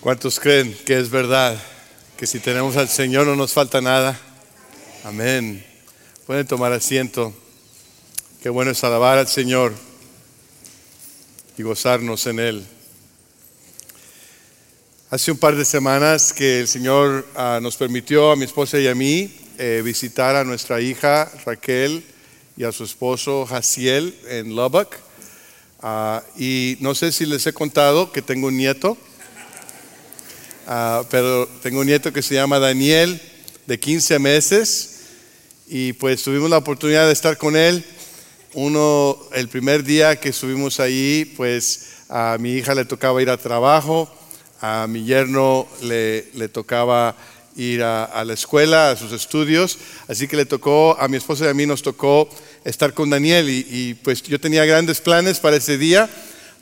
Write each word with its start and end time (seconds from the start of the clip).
¿Cuántos 0.00 0.40
creen 0.40 0.74
que 0.86 0.98
es 0.98 1.10
verdad 1.10 1.60
que 2.16 2.26
si 2.26 2.40
tenemos 2.40 2.78
al 2.78 2.88
Señor 2.88 3.26
no 3.26 3.36
nos 3.36 3.52
falta 3.52 3.82
nada? 3.82 4.18
Amén. 5.04 5.62
Pueden 6.26 6.46
tomar 6.46 6.72
asiento. 6.72 7.34
Qué 8.42 8.48
bueno 8.48 8.70
es 8.70 8.82
alabar 8.82 9.18
al 9.18 9.28
Señor 9.28 9.74
y 11.58 11.62
gozarnos 11.62 12.26
en 12.26 12.38
Él. 12.38 12.66
Hace 15.10 15.32
un 15.32 15.36
par 15.36 15.54
de 15.54 15.66
semanas 15.66 16.32
que 16.32 16.60
el 16.60 16.68
Señor 16.68 17.28
ah, 17.36 17.58
nos 17.60 17.76
permitió 17.76 18.30
a 18.30 18.36
mi 18.36 18.46
esposa 18.46 18.78
y 18.78 18.88
a 18.88 18.94
mí 18.94 19.30
eh, 19.58 19.82
visitar 19.84 20.34
a 20.34 20.44
nuestra 20.44 20.80
hija 20.80 21.30
Raquel 21.44 22.02
y 22.56 22.64
a 22.64 22.72
su 22.72 22.84
esposo 22.84 23.44
Jaciel 23.44 24.18
en 24.28 24.56
Lubbock. 24.56 24.96
Ah, 25.82 26.22
y 26.38 26.78
no 26.80 26.94
sé 26.94 27.12
si 27.12 27.26
les 27.26 27.46
he 27.46 27.52
contado 27.52 28.12
que 28.12 28.22
tengo 28.22 28.46
un 28.46 28.56
nieto. 28.56 28.96
Ah, 30.66 31.02
pero 31.10 31.48
tengo 31.62 31.80
un 31.80 31.86
nieto 31.86 32.12
que 32.12 32.22
se 32.22 32.34
llama 32.34 32.58
Daniel, 32.58 33.20
de 33.66 33.78
15 33.78 34.18
meses, 34.18 35.00
y 35.68 35.92
pues 35.94 36.22
tuvimos 36.22 36.50
la 36.50 36.58
oportunidad 36.58 37.06
de 37.06 37.12
estar 37.12 37.36
con 37.38 37.56
él. 37.56 37.84
Uno, 38.54 39.18
el 39.32 39.48
primer 39.48 39.84
día 39.84 40.18
que 40.18 40.30
estuvimos 40.30 40.80
ahí, 40.80 41.32
pues 41.36 41.88
a 42.08 42.36
mi 42.40 42.54
hija 42.54 42.74
le 42.74 42.84
tocaba 42.84 43.22
ir 43.22 43.30
a 43.30 43.36
trabajo, 43.36 44.12
a 44.60 44.86
mi 44.88 45.04
yerno 45.04 45.66
le, 45.82 46.28
le 46.34 46.48
tocaba 46.48 47.16
ir 47.56 47.82
a, 47.82 48.24
la 48.24 48.32
escuela, 48.32 48.90
a 48.90 48.96
sus 48.96 49.12
estudios, 49.12 49.78
así 50.08 50.28
que 50.28 50.36
le 50.36 50.46
tocó, 50.46 50.96
a 50.98 51.08
mi 51.08 51.16
esposa 51.16 51.46
y 51.46 51.48
a 51.48 51.54
mí 51.54 51.66
nos 51.66 51.82
tocó 51.82 52.28
estar 52.64 52.94
con 52.94 53.10
Daniel 53.10 53.48
y, 53.48 53.94
pues 54.02 54.22
yo 54.22 54.40
tenía 54.40 54.64
grandes 54.64 55.00
planes 55.00 55.38
para 55.40 55.56
ese 55.56 55.76
día 55.76 56.08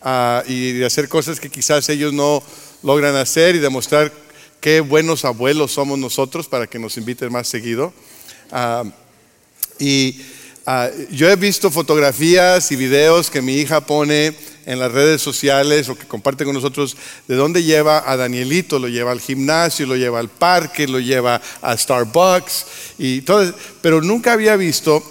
uh, 0.04 0.50
y 0.50 0.72
de 0.72 0.86
hacer 0.86 1.08
cosas 1.08 1.40
que 1.40 1.50
quizás 1.50 1.88
ellos 1.88 2.12
no, 2.12 2.42
logran 2.82 3.16
hacer 3.16 3.56
y 3.56 3.58
demostrar 3.58 4.12
qué 4.60 4.80
buenos 4.80 5.24
abuelos 5.24 5.72
somos 5.72 5.98
nosotros 5.98 6.48
para 6.48 6.66
que 6.66 6.78
nos 6.78 6.96
inviten 6.96 7.32
más 7.32 7.48
seguido. 7.48 7.92
Ah, 8.50 8.84
y 9.78 10.20
ah, 10.66 10.90
yo 11.10 11.28
he 11.28 11.36
visto 11.36 11.70
fotografías 11.70 12.70
y 12.72 12.76
videos 12.76 13.30
que 13.30 13.42
mi 13.42 13.54
hija 13.56 13.80
pone 13.80 14.34
en 14.66 14.78
las 14.78 14.92
redes 14.92 15.22
sociales 15.22 15.88
o 15.88 15.96
que 15.96 16.06
comparte 16.06 16.44
con 16.44 16.54
nosotros 16.54 16.96
de 17.26 17.36
dónde 17.36 17.62
lleva 17.62 18.10
a 18.10 18.16
Danielito, 18.16 18.78
lo 18.78 18.88
lleva 18.88 19.12
al 19.12 19.20
gimnasio, 19.20 19.86
lo 19.86 19.96
lleva 19.96 20.18
al 20.18 20.28
parque, 20.28 20.86
lo 20.86 21.00
lleva 21.00 21.40
a 21.62 21.76
Starbucks 21.76 22.66
y 22.98 23.22
todo, 23.22 23.54
pero 23.80 24.02
nunca 24.02 24.32
había 24.32 24.56
visto 24.56 25.02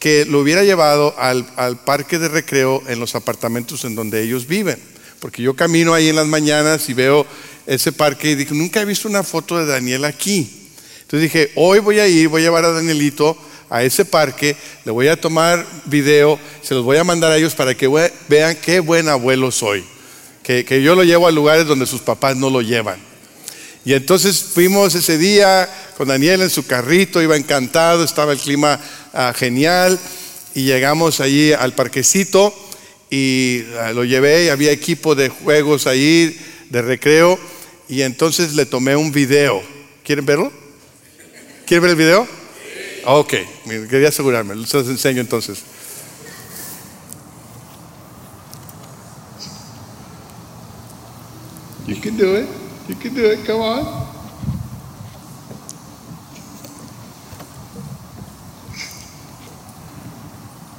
que 0.00 0.24
lo 0.24 0.40
hubiera 0.40 0.64
llevado 0.64 1.14
al, 1.16 1.46
al 1.56 1.78
parque 1.82 2.18
de 2.18 2.28
recreo 2.28 2.82
en 2.88 2.98
los 2.98 3.14
apartamentos 3.14 3.84
en 3.84 3.94
donde 3.94 4.22
ellos 4.22 4.46
viven 4.46 4.93
porque 5.24 5.40
yo 5.40 5.56
camino 5.56 5.94
ahí 5.94 6.10
en 6.10 6.16
las 6.16 6.26
mañanas 6.26 6.86
y 6.90 6.92
veo 6.92 7.26
ese 7.66 7.92
parque 7.92 8.32
y 8.32 8.34
dije, 8.34 8.52
nunca 8.52 8.82
he 8.82 8.84
visto 8.84 9.08
una 9.08 9.22
foto 9.22 9.56
de 9.56 9.64
Daniel 9.64 10.04
aquí. 10.04 10.68
Entonces 11.00 11.32
dije, 11.32 11.50
hoy 11.54 11.78
voy 11.78 11.98
a 11.98 12.06
ir, 12.06 12.28
voy 12.28 12.42
a 12.42 12.44
llevar 12.44 12.66
a 12.66 12.72
Danielito 12.72 13.34
a 13.70 13.82
ese 13.82 14.04
parque, 14.04 14.54
le 14.84 14.92
voy 14.92 15.08
a 15.08 15.18
tomar 15.18 15.66
video, 15.86 16.38
se 16.60 16.74
los 16.74 16.84
voy 16.84 16.98
a 16.98 17.04
mandar 17.04 17.32
a 17.32 17.38
ellos 17.38 17.54
para 17.54 17.74
que 17.74 17.88
vean 18.28 18.54
qué 18.60 18.80
buen 18.80 19.08
abuelo 19.08 19.50
soy, 19.50 19.82
que, 20.42 20.82
yo 20.82 20.94
lo 20.94 21.04
llevo 21.04 21.26
a 21.26 21.32
lugares 21.32 21.66
donde 21.66 21.86
sus 21.86 22.02
papás 22.02 22.36
no 22.36 22.50
lo 22.50 22.60
llevan. 22.60 23.00
Y 23.82 23.94
entonces 23.94 24.44
fuimos 24.52 24.94
ese 24.94 25.16
día 25.16 25.70
con 25.96 26.08
Daniel 26.08 26.42
en 26.42 26.50
su 26.50 26.66
carrito, 26.66 27.22
iba 27.22 27.34
encantado, 27.34 28.04
estaba 28.04 28.32
el 28.32 28.38
clima 28.38 28.78
ah, 29.14 29.32
genial 29.34 29.98
y 30.54 30.64
llegamos 30.64 31.20
allí 31.20 31.54
al 31.54 31.72
parquecito 31.72 32.54
y 33.14 33.64
ah, 33.80 33.92
lo 33.92 34.04
llevé 34.04 34.46
y 34.46 34.48
había 34.48 34.72
equipo 34.72 35.14
de 35.14 35.28
juegos 35.28 35.86
ahí, 35.86 36.36
de 36.70 36.82
recreo, 36.82 37.38
y 37.88 38.02
entonces 38.02 38.56
le 38.56 38.66
tomé 38.66 38.96
un 38.96 39.12
video. 39.12 39.62
¿Quieren 40.02 40.26
verlo? 40.26 40.52
¿Quieren 41.64 41.82
ver 41.82 41.90
el 41.92 41.96
video? 41.96 42.26
Ok, 43.04 43.34
quería 43.88 44.08
asegurarme, 44.08 44.54
se 44.66 44.78
los 44.78 44.88
enseño 44.88 45.20
entonces. 45.20 45.60
You 51.86 52.00
can 52.00 52.16
do 52.16 52.36
it. 52.36 52.48
You 52.88 52.96
can 52.96 53.14
do 53.14 53.30
it. 53.30 53.46
Come 53.46 53.60
on. 53.60 54.13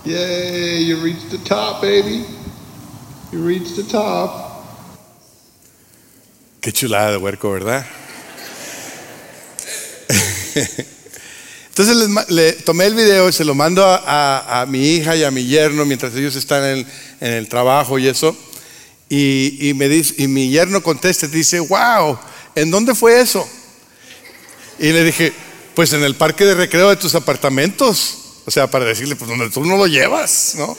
Yay, 0.06 0.84
you 0.84 0.98
reached 0.98 1.32
the 1.32 1.40
top, 1.40 1.82
baby. 1.82 2.26
You 3.32 3.42
reached 3.42 3.76
the 3.76 3.82
top. 3.82 4.64
Qué 6.62 6.72
chulada 6.72 7.10
de 7.10 7.18
huerco, 7.18 7.52
¿verdad? 7.52 7.84
Entonces 11.70 12.08
le, 12.30 12.54
tomé 12.54 12.86
el 12.86 12.94
video 12.94 13.28
y 13.30 13.34
se 13.34 13.44
lo 13.44 13.56
mando 13.56 13.84
a, 13.84 14.64
mi 14.70 14.92
hija 14.92 15.16
y 15.16 15.24
a 15.24 15.32
mi 15.32 15.44
yerno 15.44 15.86
mientras 15.86 16.14
ellos 16.14 16.36
están 16.36 16.64
en, 16.64 16.88
el 17.20 17.50
trabajo 17.50 17.98
y 17.98 18.08
eso. 18.08 18.38
Y, 19.10 19.74
me 19.76 19.90
dice, 19.90 20.14
y 20.20 20.28
mi 20.28 20.50
yerno 20.50 20.84
contesta 20.84 21.26
y 21.26 21.30
dice, 21.30 21.60
wow, 21.62 22.20
¿en 22.54 22.70
dónde 22.70 22.94
fue 22.94 23.20
eso? 23.22 23.48
Y 24.78 24.92
le 24.92 25.04
dije, 25.04 25.34
pues 25.74 25.94
en 25.94 26.04
el 26.04 26.14
parque 26.14 26.46
de 26.46 26.54
recreo 26.54 26.90
de 26.90 26.96
tus 26.96 27.16
apartamentos. 27.16 28.25
O 28.45 28.51
sea, 28.51 28.67
para 28.67 28.85
decirle, 28.85 29.16
pues 29.16 29.29
donde 29.29 29.50
tú 29.50 29.66
no 29.66 29.75
lo 29.75 29.88
llevas, 29.88 30.53
¿no? 30.57 30.78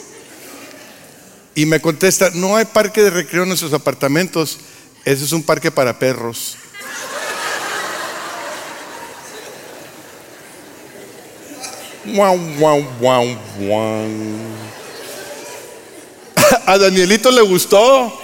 Y 1.55 1.67
me 1.67 1.81
contesta, 1.81 2.31
no 2.35 2.57
hay 2.57 2.65
parque 2.67 3.03
de 3.03 3.11
recreo 3.11 3.43
en 3.43 3.49
nuestros 3.49 3.73
apartamentos, 3.73 4.59
ese 5.05 5.25
es 5.25 5.33
un 5.33 5.43
parque 5.43 5.71
para 5.71 5.99
perros. 5.99 6.57
Wow, 12.05 12.39
wow, 12.59 12.87
wow, 13.01 13.39
wow. 13.59 14.09
A 16.67 16.79
Danielito 16.79 17.31
le 17.31 17.43
gustó. 17.43 18.21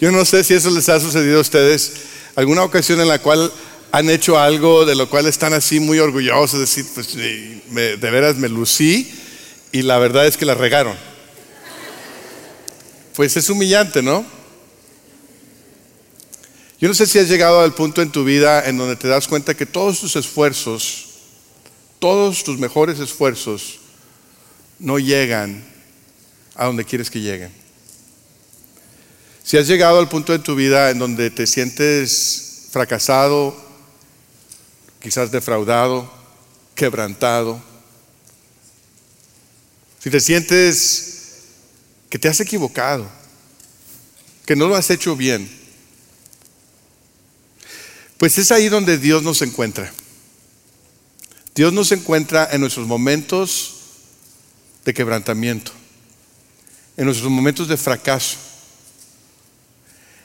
Yo 0.00 0.12
no 0.12 0.24
sé 0.24 0.44
si 0.44 0.54
eso 0.54 0.70
les 0.70 0.88
ha 0.88 1.00
sucedido 1.00 1.38
a 1.38 1.42
ustedes. 1.42 1.92
Alguna 2.36 2.62
ocasión 2.62 3.00
en 3.00 3.08
la 3.08 3.18
cual 3.18 3.52
han 3.90 4.10
hecho 4.10 4.38
algo 4.38 4.84
de 4.84 4.94
lo 4.94 5.08
cual 5.08 5.26
están 5.26 5.54
así 5.54 5.80
muy 5.80 5.98
orgullosos, 5.98 6.60
decir, 6.60 6.86
pues 6.94 7.14
de 7.14 8.10
veras 8.10 8.36
me 8.36 8.48
lucí 8.48 9.10
y 9.72 9.82
la 9.82 9.98
verdad 9.98 10.26
es 10.26 10.36
que 10.36 10.44
la 10.44 10.54
regaron. 10.54 10.96
Pues 13.14 13.36
es 13.36 13.48
humillante, 13.50 14.02
¿no? 14.02 14.24
Yo 16.80 16.86
no 16.86 16.94
sé 16.94 17.06
si 17.06 17.18
has 17.18 17.28
llegado 17.28 17.60
al 17.60 17.74
punto 17.74 18.02
en 18.02 18.12
tu 18.12 18.24
vida 18.24 18.68
en 18.68 18.78
donde 18.78 18.94
te 18.94 19.08
das 19.08 19.26
cuenta 19.26 19.54
que 19.54 19.66
todos 19.66 20.00
tus 20.00 20.14
esfuerzos, 20.14 21.06
todos 21.98 22.44
tus 22.44 22.58
mejores 22.58 23.00
esfuerzos, 23.00 23.80
no 24.78 25.00
llegan 25.00 25.64
a 26.54 26.66
donde 26.66 26.84
quieres 26.84 27.10
que 27.10 27.20
lleguen. 27.20 27.50
Si 29.42 29.56
has 29.56 29.66
llegado 29.66 29.98
al 29.98 30.08
punto 30.08 30.34
en 30.34 30.42
tu 30.42 30.54
vida 30.54 30.90
en 30.90 31.00
donde 31.00 31.30
te 31.30 31.46
sientes 31.48 32.68
fracasado, 32.70 33.67
quizás 35.00 35.30
defraudado, 35.30 36.10
quebrantado, 36.74 37.60
si 39.98 40.10
te 40.10 40.20
sientes 40.20 41.38
que 42.08 42.18
te 42.18 42.28
has 42.28 42.40
equivocado, 42.40 43.08
que 44.46 44.56
no 44.56 44.68
lo 44.68 44.76
has 44.76 44.90
hecho 44.90 45.16
bien, 45.16 45.50
pues 48.16 48.38
es 48.38 48.50
ahí 48.50 48.68
donde 48.68 48.98
Dios 48.98 49.22
nos 49.22 49.42
encuentra. 49.42 49.92
Dios 51.54 51.72
nos 51.72 51.90
encuentra 51.92 52.48
en 52.52 52.60
nuestros 52.60 52.86
momentos 52.86 53.74
de 54.84 54.94
quebrantamiento, 54.94 55.72
en 56.96 57.04
nuestros 57.04 57.30
momentos 57.30 57.68
de 57.68 57.76
fracaso, 57.76 58.36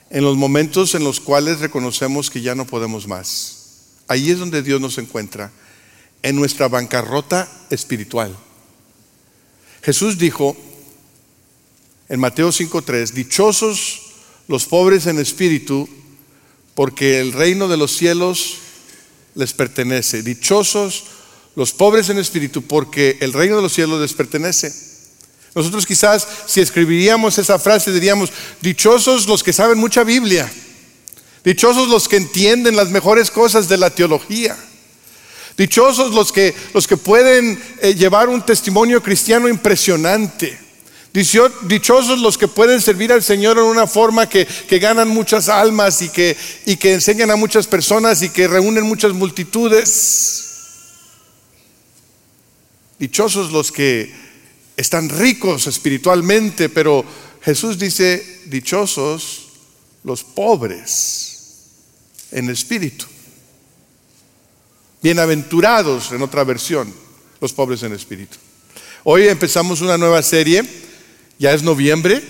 en 0.09 0.23
los 0.23 0.37
momentos 0.37 0.93
en 0.93 1.03
los 1.03 1.19
cuales 1.19 1.59
reconocemos 1.59 2.29
que 2.29 2.41
ya 2.41 2.53
no 2.53 2.65
podemos 2.65 3.07
más. 3.07 3.62
Ahí 4.07 4.31
es 4.31 4.39
donde 4.39 4.61
Dios 4.61 4.81
nos 4.81 4.97
encuentra, 4.97 5.51
en 6.21 6.35
nuestra 6.35 6.67
bancarrota 6.67 7.50
espiritual. 7.69 8.35
Jesús 9.81 10.17
dijo 10.17 10.55
en 12.09 12.19
Mateo 12.19 12.50
5.3, 12.50 13.11
dichosos 13.11 14.01
los 14.47 14.65
pobres 14.65 15.07
en 15.07 15.19
espíritu, 15.19 15.88
porque 16.75 17.19
el 17.19 17.33
reino 17.33 17.67
de 17.67 17.77
los 17.77 17.95
cielos 17.95 18.57
les 19.35 19.53
pertenece. 19.53 20.23
Dichosos 20.23 21.05
los 21.55 21.71
pobres 21.71 22.09
en 22.09 22.17
espíritu, 22.17 22.63
porque 22.63 23.17
el 23.19 23.33
reino 23.33 23.57
de 23.57 23.61
los 23.61 23.73
cielos 23.73 24.01
les 24.01 24.13
pertenece. 24.13 24.73
Nosotros 25.55 25.85
quizás 25.85 26.27
si 26.47 26.61
escribiríamos 26.61 27.38
esa 27.38 27.59
frase 27.59 27.91
diríamos, 27.91 28.31
dichosos 28.61 29.27
los 29.27 29.44
que 29.44 29.53
saben 29.53 29.77
mucha 29.77 30.03
Biblia 30.03 30.51
Dichosos 31.43 31.89
los 31.89 32.07
que 32.07 32.17
entienden 32.17 32.75
las 32.75 32.89
mejores 32.89 33.29
cosas 33.29 33.67
de 33.67 33.77
la 33.77 33.89
teología. 33.89 34.57
Dichosos 35.57 36.13
los 36.13 36.31
que, 36.31 36.55
los 36.73 36.87
que 36.87 36.97
pueden 36.97 37.61
eh, 37.81 37.93
llevar 37.93 38.29
un 38.29 38.41
testimonio 38.41 39.03
cristiano 39.03 39.49
impresionante. 39.49 40.57
Dichosos 41.11 42.19
los 42.19 42.39
que 42.39 42.47
pueden 42.47 42.81
servir 42.81 43.11
al 43.11 43.21
Señor 43.21 43.59
en 43.59 43.65
una 43.65 43.85
forma 43.85 44.27
que, 44.27 44.47
ganan 44.79 45.09
muchas 45.09 45.47
almas 45.47 46.01
y 46.01 46.09
que, 46.09 46.35
y 46.65 46.77
que 46.77 46.93
enseñan 46.93 47.29
a 47.29 47.35
muchas 47.35 47.67
personas 47.67 48.23
y 48.23 48.29
que 48.29 48.47
reúnen 48.47 48.83
muchas 48.85 49.13
multitudes. 49.13 50.49
Dichosos 52.97 53.51
los 53.51 53.71
que 53.71 54.11
están 54.75 55.09
ricos 55.09 55.67
espiritualmente, 55.67 56.69
pero 56.69 57.05
Jesús 57.43 57.77
dice, 57.77 58.41
dichosos 58.47 59.49
los 60.03 60.23
pobres 60.23 61.32
en 62.33 62.50
espíritu. 62.50 63.06
Bienaventurados 65.01 66.12
en 66.12 66.21
otra 66.21 66.44
versión, 66.44 66.94
los 67.39 67.53
pobres 67.53 67.83
en 67.83 67.94
espíritu. 67.94 68.38
Hoy 69.03 69.27
empezamos 69.27 69.81
una 69.81 69.97
nueva 69.97 70.21
serie 70.24 70.63
ya 71.39 71.53
es 71.53 71.63
noviembre 71.63 72.21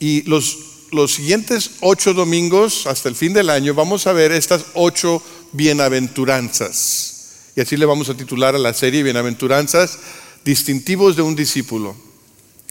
y 0.00 0.22
los, 0.22 0.58
los 0.90 1.14
siguientes 1.14 1.72
ocho 1.80 2.14
domingos 2.14 2.86
hasta 2.86 3.08
el 3.08 3.14
fin 3.14 3.32
del 3.32 3.50
año 3.50 3.74
vamos 3.74 4.06
a 4.06 4.12
ver 4.12 4.32
estas 4.32 4.64
ocho 4.74 5.22
bienaventuranzas. 5.52 7.52
Y 7.54 7.60
así 7.60 7.76
le 7.76 7.86
vamos 7.86 8.08
a 8.08 8.16
titular 8.16 8.54
a 8.54 8.58
la 8.58 8.72
serie 8.72 9.02
Bienaventuranzas, 9.02 9.98
distintivos 10.44 11.16
de 11.16 11.22
un 11.22 11.36
discípulo. 11.36 11.94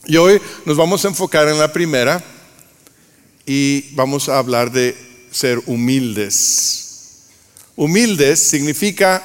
Y 0.07 0.18
hoy 0.18 0.42
nos 0.66 0.75
vamos 0.75 1.06
a 1.06 1.10
enfocar 1.10 1.48
en 1.48 1.60
la 1.60 1.72
primera 1.72 2.24
y 3.46 3.94
vamos 3.94 4.28
a 4.28 4.40
hablar 4.40 4.72
de 4.72 5.11
ser 5.31 5.62
humildes. 5.66 6.81
Humildes 7.75 8.39
significa 8.39 9.24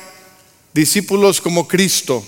discípulos 0.73 1.41
como 1.41 1.67
Cristo. 1.67 2.25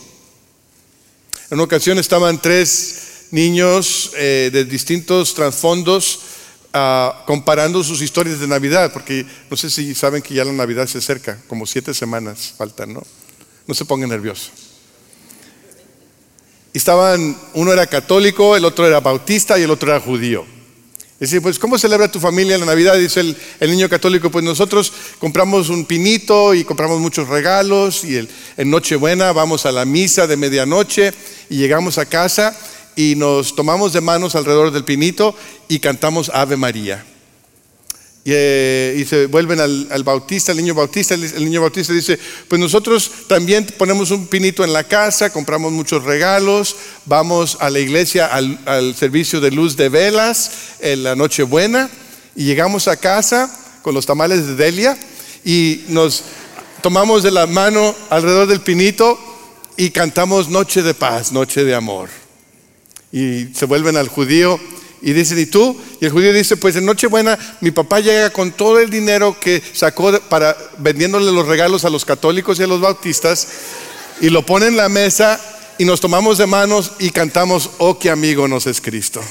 En 1.50 1.54
una 1.54 1.64
ocasión 1.64 1.98
estaban 1.98 2.40
tres 2.42 3.28
niños 3.30 4.12
eh, 4.16 4.50
de 4.52 4.64
distintos 4.64 5.34
trasfondos 5.34 6.20
ah, 6.72 7.24
comparando 7.26 7.82
sus 7.84 8.02
historias 8.02 8.40
de 8.40 8.48
Navidad, 8.48 8.92
porque 8.92 9.24
no 9.50 9.56
sé 9.56 9.70
si 9.70 9.94
saben 9.94 10.22
que 10.22 10.34
ya 10.34 10.44
la 10.44 10.52
Navidad 10.52 10.86
se 10.86 10.98
acerca, 10.98 11.38
como 11.46 11.66
siete 11.66 11.94
semanas 11.94 12.54
faltan, 12.56 12.92
¿no? 12.92 13.02
No 13.66 13.74
se 13.74 13.84
pongan 13.84 14.08
nerviosos. 14.08 14.50
Estaban, 16.74 17.36
uno 17.54 17.72
era 17.72 17.86
católico, 17.86 18.56
el 18.56 18.64
otro 18.64 18.86
era 18.86 19.00
bautista 19.00 19.58
y 19.58 19.62
el 19.62 19.70
otro 19.70 19.90
era 19.90 20.00
judío. 20.00 20.57
Dice, 21.20 21.40
pues, 21.40 21.58
¿cómo 21.58 21.78
celebra 21.78 22.10
tu 22.10 22.20
familia 22.20 22.56
la 22.58 22.66
Navidad? 22.66 22.96
Dice 22.96 23.20
el, 23.20 23.36
el, 23.58 23.70
niño 23.70 23.88
católico, 23.88 24.30
pues 24.30 24.44
nosotros 24.44 24.92
compramos 25.18 25.68
un 25.68 25.84
pinito 25.84 26.54
y 26.54 26.62
compramos 26.62 27.00
muchos 27.00 27.26
regalos 27.26 28.04
y 28.04 28.16
el, 28.16 28.28
en 28.56 28.70
Nochebuena 28.70 29.32
vamos 29.32 29.66
a 29.66 29.72
la 29.72 29.84
misa 29.84 30.28
de 30.28 30.36
medianoche 30.36 31.12
y 31.50 31.56
llegamos 31.56 31.98
a 31.98 32.06
casa 32.06 32.56
y 32.94 33.14
nos 33.16 33.56
tomamos 33.56 33.92
de 33.92 34.00
manos 34.00 34.36
alrededor 34.36 34.70
del 34.70 34.84
pinito 34.84 35.34
y 35.66 35.80
cantamos 35.80 36.30
Ave 36.32 36.56
María. 36.56 37.04
Y, 38.28 38.32
eh, 38.34 39.06
se 39.08 39.24
vuelven 39.24 39.58
al, 39.58 40.04
bautista, 40.04 40.52
al 40.52 40.58
niño 40.58 40.74
bautista, 40.74 41.14
el, 41.14 41.42
niño 41.42 41.62
bautista 41.62 41.94
dice, 41.94 42.18
pues 42.46 42.60
nosotros 42.60 43.10
también 43.26 43.64
ponemos 43.78 44.10
un 44.10 44.26
pinito 44.26 44.62
en 44.64 44.74
la 44.74 44.84
casa, 44.84 45.32
compramos 45.32 45.72
muchos 45.72 46.04
regalos, 46.04 46.76
vamos 47.06 47.56
a 47.58 47.70
la 47.70 47.78
iglesia 47.78 48.26
al, 48.26 48.60
al 48.66 48.94
servicio 48.94 49.40
de 49.40 49.50
luz 49.50 49.78
de 49.78 49.88
velas 49.88 50.50
en 50.80 51.04
la 51.04 51.16
Nochebuena 51.16 51.88
y 52.36 52.44
llegamos 52.44 52.86
a 52.86 52.98
casa 52.98 53.50
con 53.80 53.94
los 53.94 54.04
tamales 54.04 54.46
de 54.46 54.56
Delia 54.56 54.98
y 55.42 55.84
nos 55.88 56.22
tomamos 56.82 57.22
de 57.22 57.30
la 57.30 57.46
mano 57.46 57.94
alrededor 58.10 58.46
del 58.46 58.60
pinito 58.60 59.18
y 59.78 59.88
cantamos 59.88 60.50
Noche 60.50 60.82
de 60.82 60.92
paz, 60.92 61.32
Noche 61.32 61.64
de 61.64 61.74
amor 61.74 62.10
y 63.10 63.46
se 63.54 63.64
vuelven 63.64 63.96
al 63.96 64.08
judío 64.08 64.60
y 65.00 65.12
dicen, 65.12 65.38
¿y 65.38 65.46
tú? 65.46 65.80
Y 66.00 66.06
el 66.06 66.12
judío 66.12 66.32
dice, 66.32 66.56
pues 66.56 66.76
en 66.76 66.84
Nochebuena 66.84 67.38
mi 67.60 67.70
papá 67.70 68.00
llega 68.00 68.30
con 68.30 68.52
todo 68.52 68.78
el 68.78 68.90
dinero 68.90 69.38
que 69.38 69.62
sacó 69.72 70.18
para 70.28 70.56
vendiéndole 70.78 71.30
los 71.32 71.46
regalos 71.46 71.84
a 71.84 71.90
los 71.90 72.04
católicos 72.04 72.58
y 72.58 72.64
a 72.64 72.66
los 72.66 72.80
bautistas 72.80 73.46
y 74.20 74.30
lo 74.30 74.44
pone 74.44 74.66
en 74.66 74.76
la 74.76 74.88
mesa 74.88 75.40
y 75.78 75.84
nos 75.84 76.00
tomamos 76.00 76.38
de 76.38 76.46
manos 76.46 76.92
y 76.98 77.10
cantamos, 77.10 77.70
oh, 77.78 77.98
qué 77.98 78.10
amigo 78.10 78.48
nos 78.48 78.66
es 78.66 78.80
Cristo. 78.80 79.22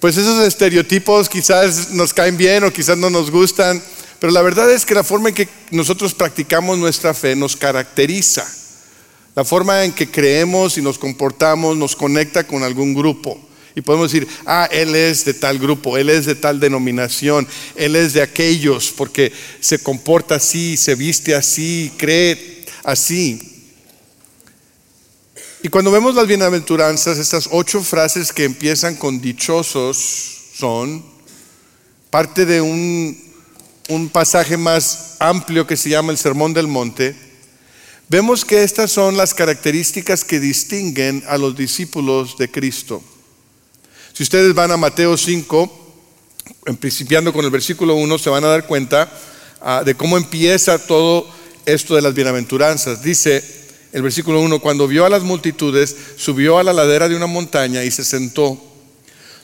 Pues 0.00 0.16
esos 0.16 0.44
estereotipos 0.44 1.28
quizás 1.28 1.90
nos 1.90 2.12
caen 2.12 2.36
bien 2.36 2.64
o 2.64 2.72
quizás 2.72 2.98
no 2.98 3.08
nos 3.08 3.30
gustan, 3.30 3.82
pero 4.18 4.32
la 4.32 4.42
verdad 4.42 4.70
es 4.70 4.84
que 4.84 4.94
la 4.94 5.04
forma 5.04 5.28
en 5.30 5.34
que 5.34 5.48
nosotros 5.70 6.12
practicamos 6.14 6.76
nuestra 6.78 7.14
fe 7.14 7.36
nos 7.36 7.56
caracteriza. 7.56 8.46
La 9.36 9.44
forma 9.44 9.84
en 9.84 9.92
que 9.92 10.10
creemos 10.10 10.78
y 10.78 10.82
nos 10.82 10.98
comportamos 10.98 11.76
nos 11.76 11.94
conecta 11.94 12.46
con 12.46 12.62
algún 12.62 12.94
grupo. 12.94 13.38
Y 13.74 13.82
podemos 13.82 14.10
decir, 14.10 14.26
ah, 14.46 14.66
él 14.72 14.94
es 14.94 15.26
de 15.26 15.34
tal 15.34 15.58
grupo, 15.58 15.98
él 15.98 16.08
es 16.08 16.24
de 16.24 16.34
tal 16.34 16.58
denominación, 16.58 17.46
él 17.74 17.96
es 17.96 18.14
de 18.14 18.22
aquellos, 18.22 18.90
porque 18.96 19.30
se 19.60 19.78
comporta 19.78 20.36
así, 20.36 20.78
se 20.78 20.94
viste 20.94 21.34
así, 21.34 21.92
cree 21.98 22.64
así. 22.82 23.66
Y 25.62 25.68
cuando 25.68 25.90
vemos 25.90 26.14
las 26.14 26.26
bienaventuranzas, 26.26 27.18
estas 27.18 27.50
ocho 27.52 27.82
frases 27.82 28.32
que 28.32 28.44
empiezan 28.44 28.96
con 28.96 29.20
dichosos 29.20 29.98
son 30.54 31.04
parte 32.08 32.46
de 32.46 32.62
un, 32.62 33.22
un 33.90 34.08
pasaje 34.08 34.56
más 34.56 35.16
amplio 35.18 35.66
que 35.66 35.76
se 35.76 35.90
llama 35.90 36.12
el 36.12 36.16
Sermón 36.16 36.54
del 36.54 36.68
Monte 36.68 37.25
Vemos 38.08 38.44
que 38.44 38.62
estas 38.62 38.92
son 38.92 39.16
las 39.16 39.34
características 39.34 40.22
que 40.22 40.38
distinguen 40.38 41.24
a 41.26 41.36
los 41.38 41.56
discípulos 41.56 42.38
de 42.38 42.48
Cristo. 42.48 43.02
Si 44.12 44.22
ustedes 44.22 44.54
van 44.54 44.70
a 44.70 44.76
Mateo 44.76 45.16
5, 45.16 45.96
principiando 46.78 47.32
con 47.32 47.44
el 47.44 47.50
versículo 47.50 47.96
1, 47.96 48.18
se 48.18 48.30
van 48.30 48.44
a 48.44 48.48
dar 48.48 48.68
cuenta 48.68 49.12
ah, 49.60 49.82
de 49.84 49.96
cómo 49.96 50.16
empieza 50.16 50.78
todo 50.78 51.28
esto 51.64 51.96
de 51.96 52.02
las 52.02 52.14
bienaventuranzas. 52.14 53.02
Dice 53.02 53.42
el 53.92 54.02
versículo 54.02 54.40
1, 54.40 54.60
cuando 54.60 54.86
vio 54.86 55.04
a 55.04 55.10
las 55.10 55.24
multitudes, 55.24 55.96
subió 56.16 56.58
a 56.58 56.62
la 56.62 56.72
ladera 56.72 57.08
de 57.08 57.16
una 57.16 57.26
montaña 57.26 57.82
y 57.82 57.90
se 57.90 58.04
sentó. 58.04 58.56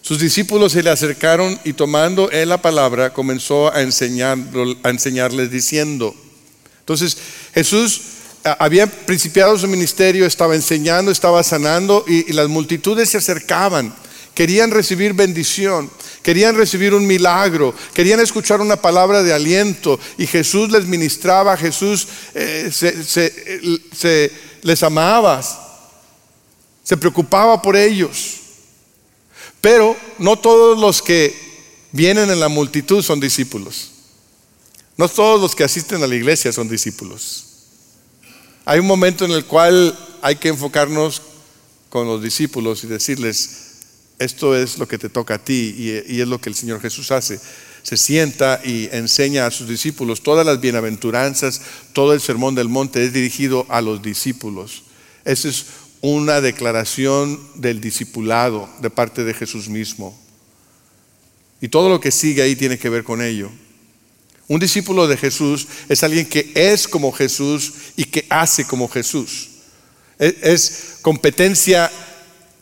Sus 0.03 0.20
discípulos 0.20 0.70
se 0.70 0.85
le 0.85 0.91
acercaron 0.91 1.58
y 1.65 1.73
tomando 1.73 2.31
él 2.31 2.50
la 2.50 2.62
palabra 2.62 3.12
comenzó 3.12 3.75
a, 3.75 3.82
enseñar, 3.82 4.38
a 4.85 4.91
enseñarles 4.91 5.50
diciendo. 5.50 6.15
Entonces 6.79 7.17
Jesús 7.55 8.00
había 8.44 8.87
principiado 8.87 9.56
su 9.59 9.69
ministerio, 9.69 10.27
estaba 10.27 10.55
enseñando, 10.55 11.11
estaba 11.11 11.43
sanando 11.43 12.05
y, 12.06 12.33
las 12.33 12.49
multitudes 12.49 13.11
se 13.11 13.19
acercaban, 13.19 13.94
querían 14.35 14.71
recibir 14.71 15.12
bendición, 15.12 15.91
querían 16.23 16.56
recibir 16.56 16.94
un 16.94 17.06
milagro, 17.06 17.75
querían 17.94 18.20
escuchar 18.20 18.61
una 18.61 18.77
palabra 18.77 19.22
de 19.22 19.32
aliento 19.32 19.99
y 20.19 20.27
Jesús 20.27 20.70
les 20.70 20.87
ministraba, 20.87 21.56
Jesús 21.56 22.08
eh, 22.34 22.70
se, 22.72 24.32
les 24.63 24.82
amaba, 24.82 25.43
se 26.82 26.96
preocupaba 26.96 27.63
por 27.63 27.77
ellos. 27.77 28.39
Pero 29.61 29.96
no 30.19 30.37
todos 30.37 30.79
los 30.79 31.01
que 31.01 31.32
vienen 31.93 32.31
en 32.31 32.41
la 32.41 32.49
multitud 32.49 33.03
son 33.03 33.20
discípulos. 33.20 33.91
No 34.96 35.08
todos 35.08 35.41
los 35.41 35.55
que 35.55 35.63
asisten 35.63 36.03
a 36.03 36.08
la 36.08 36.17
iglesia 36.17 36.53
son 36.53 36.69
discípulos. 36.69 37.52
Hay 38.64 38.78
un 38.78 38.86
momento 38.86 39.24
en 39.24 39.32
el 39.32 39.44
cual 39.44 39.98
hay 40.22 40.36
que 40.36 40.48
enfocarnos 40.48 41.22
con 41.88 42.06
los 42.06 42.22
discípulos 42.22 42.84
y 42.84 42.86
decirles, 42.86 43.62
esto 44.19 44.56
es 44.56 44.78
lo 44.78 44.86
que 44.86 44.98
te 44.98 45.08
toca 45.08 45.34
a 45.34 45.44
ti 45.44 45.74
y, 45.76 46.20
es 46.20 46.28
lo 46.28 46.40
que 46.40 46.48
el 46.48 46.54
Señor 46.54 46.81
Jesús 46.81 47.10
hace. 47.10 47.40
Se 47.82 47.96
sienta 47.96 48.60
y 48.64 48.88
enseña 48.92 49.46
a 49.46 49.50
sus 49.50 49.69
discípulos 49.69 50.22
todas 50.22 50.46
las 50.46 50.60
bienaventuranzas, 50.60 51.60
todo 51.92 52.12
el 52.12 52.20
sermón 52.20 52.54
del 52.54 52.69
monte 52.69 53.04
es 53.04 53.12
dirigido 53.12 53.66
a 53.69 53.81
los 53.81 54.00
discípulos. 54.00 54.84
Esa 55.24 55.48
es 55.48 55.66
una 56.00 56.40
declaración 56.40 57.40
del 57.56 57.81
discipulado 57.81 58.69
de 58.81 58.90
parte 58.90 59.24
de 59.24 59.34
Jesús 59.34 59.69
mismo. 59.69 60.16
Y 61.60 61.69
todo 61.69 61.88
lo 61.88 62.00
que 62.00 62.12
sigue 62.12 62.42
ahí 62.42 62.54
tiene 62.54 62.78
que 62.78 62.88
ver 62.88 63.02
con 63.02 63.22
ello. 63.22 63.50
Un 64.53 64.61
discípulo 64.61 65.09
de 65.09 65.17
Jesús 65.17 65.67
es 65.89 66.03
alguien 66.03 66.27
que 66.27 66.53
es 66.55 66.87
como 66.87 67.11
Jesús 67.11 67.73
y 67.97 68.05
que 68.05 68.27
hace 68.29 68.67
como 68.67 68.87
Jesús. 68.87 69.49
Es, 70.19 70.99
competencia 71.01 71.91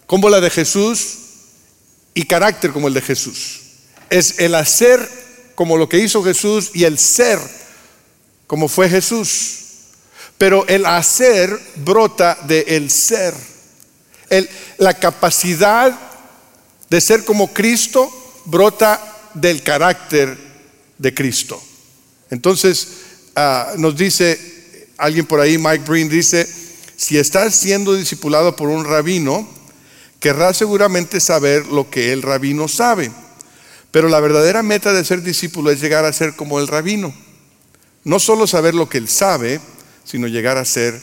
como 0.07 0.31
la 0.31 0.41
de 0.41 0.51
Jesús 0.51 1.19
y 2.15 2.27
carácter 2.27 2.71
como 2.71 2.87
el 2.87 2.95
de 2.95 3.01
Jesús. 3.03 3.63
Es 4.09 4.39
el 4.39 4.55
hacer 4.55 5.01
como 5.57 5.77
lo 5.77 5.89
que 5.89 5.99
hizo 5.99 6.23
Jesús 6.23 6.71
y 6.75 6.85
el 6.85 6.97
ser 6.97 7.41
como 8.47 8.69
fue 8.69 8.89
Jesús. 8.89 9.59
Pero 10.39 10.65
el 10.69 10.87
hacer 10.87 11.59
brota 11.75 12.39
del 12.47 12.69
el 12.69 12.91
ser. 12.93 13.35
la 14.79 14.95
capacidad 14.95 15.99
de 16.89 17.01
ser 17.01 17.25
como 17.25 17.53
Cristo 17.53 18.09
brota 18.45 19.33
del 19.35 19.65
carácter 19.65 20.39
de 20.97 21.13
Cristo. 21.13 21.61
Entonces, 22.31 22.89
ah, 23.37 23.73
nos 23.77 23.97
dice 23.97 24.39
alguien 24.97 25.27
por 25.27 25.41
ahí, 25.41 25.59
Mike 25.59 25.85
Breen 25.87 26.09
dice, 26.09 26.49
si 26.97 27.19
estás 27.19 27.55
siendo 27.55 27.95
discipulado 27.95 28.57
por 28.57 28.69
un 28.69 28.85
rabino, 28.85 29.49
querrá 30.21 30.53
seguramente 30.53 31.19
saber 31.21 31.67
lo 31.67 31.91
que 31.91 32.13
el 32.13 32.23
rabino 32.23 32.69
sabe. 32.69 33.11
Pero 33.91 34.09
la 34.09 34.21
verdadera 34.21 34.63
meta 34.63 34.93
de 34.93 35.05
ser 35.05 35.23
discípulo 35.23 35.71
es 35.71 35.81
llegar 35.81 36.05
a 36.05 36.13
ser 36.13 36.37
como 36.37 36.61
el 36.61 36.69
rabino. 36.69 37.13
No 38.05 38.21
solo 38.21 38.47
saber 38.47 38.75
lo 38.75 38.89
que 38.89 38.99
él 38.99 39.09
sabe, 39.09 39.61
sino 40.05 40.27
llegar 40.27 40.59
a 40.59 40.65
ser 40.65 41.01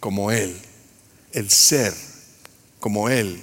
como 0.00 0.30
él. 0.30 0.56
El 1.32 1.50
ser 1.50 1.92
como 2.80 3.08
él. 3.08 3.42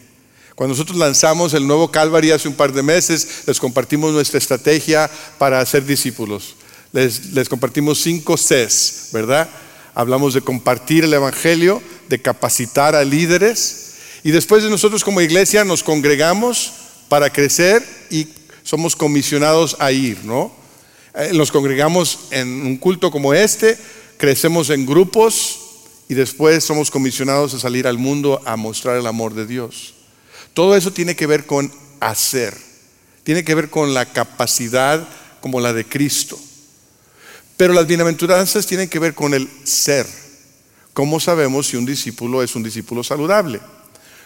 Cuando 0.56 0.74
nosotros 0.74 0.98
lanzamos 0.98 1.54
el 1.54 1.68
nuevo 1.68 1.92
Calvary 1.92 2.32
hace 2.32 2.48
un 2.48 2.56
par 2.56 2.74
de 2.74 2.84
meses, 2.84 3.44
les 3.46 3.60
compartimos 3.60 4.12
nuestra 4.12 4.38
estrategia 4.38 5.10
para 5.38 5.66
ser 5.66 5.86
discípulos. 5.86 6.56
Les, 6.92 7.48
compartimos 7.48 8.02
cinco 8.02 8.36
Cs, 8.36 9.10
¿verdad? 9.14 9.48
Hablamos 9.94 10.34
de 10.34 10.42
compartir 10.42 11.04
el 11.04 11.14
Evangelio, 11.14 11.84
de 12.08 12.20
capacitar 12.20 12.96
a 12.96 13.04
líderes 13.04 13.94
y 14.24 14.32
después 14.32 14.64
de 14.64 14.70
nosotros 14.70 15.04
como 15.04 15.22
iglesia 15.22 15.64
nos 15.64 15.84
congregamos 15.84 16.74
para 17.08 17.32
crecer 17.32 17.86
y 18.10 18.28
somos 18.64 18.96
comisionados 18.96 19.78
a 19.80 19.92
ir, 19.92 20.24
¿no? 20.24 20.52
Eh, 21.14 21.32
nos 21.34 21.52
congregamos 21.52 22.28
en 22.32 22.48
un 22.48 22.78
culto 22.78 23.12
como 23.12 23.34
este, 23.36 23.78
crecemos 24.18 24.72
en 24.72 24.86
grupos 24.86 25.60
y 26.08 26.16
después 26.16 26.64
somos 26.64 26.90
comisionados 26.90 27.54
a 27.54 27.60
salir 27.60 27.86
al 27.86 28.00
mundo 28.00 28.42
a 28.46 28.56
mostrar 28.56 28.98
el 28.98 29.06
amor 29.06 29.36
de 29.36 29.46
Dios. 29.46 29.94
Todo 30.56 30.76
eso 30.76 30.92
tiene 30.92 31.16
que 31.16 31.28
ver 31.28 31.46
con 31.46 31.72
hacer, 32.00 32.58
tiene 33.24 33.44
que 33.44 33.54
ver 33.54 33.70
con 33.70 33.94
la 33.94 34.08
capacidad 34.12 35.08
como 35.40 35.60
la 35.62 35.72
de 35.74 35.86
Cristo. 35.86 36.40
Pero 37.60 37.74
las 37.74 37.88
bienaventuranzas 37.88 38.66
tienen 38.66 38.88
que 38.88 39.00
ver 39.00 39.14
con 39.14 39.34
el 39.34 39.50
ser. 39.66 40.08
¿Cómo 40.94 41.20
sabemos 41.20 41.68
si 41.68 41.76
un 41.76 41.86
discípulo 41.86 42.42
es 42.42 42.56
un 42.56 42.64
discípulo 42.64 43.04
saludable? 43.04 43.60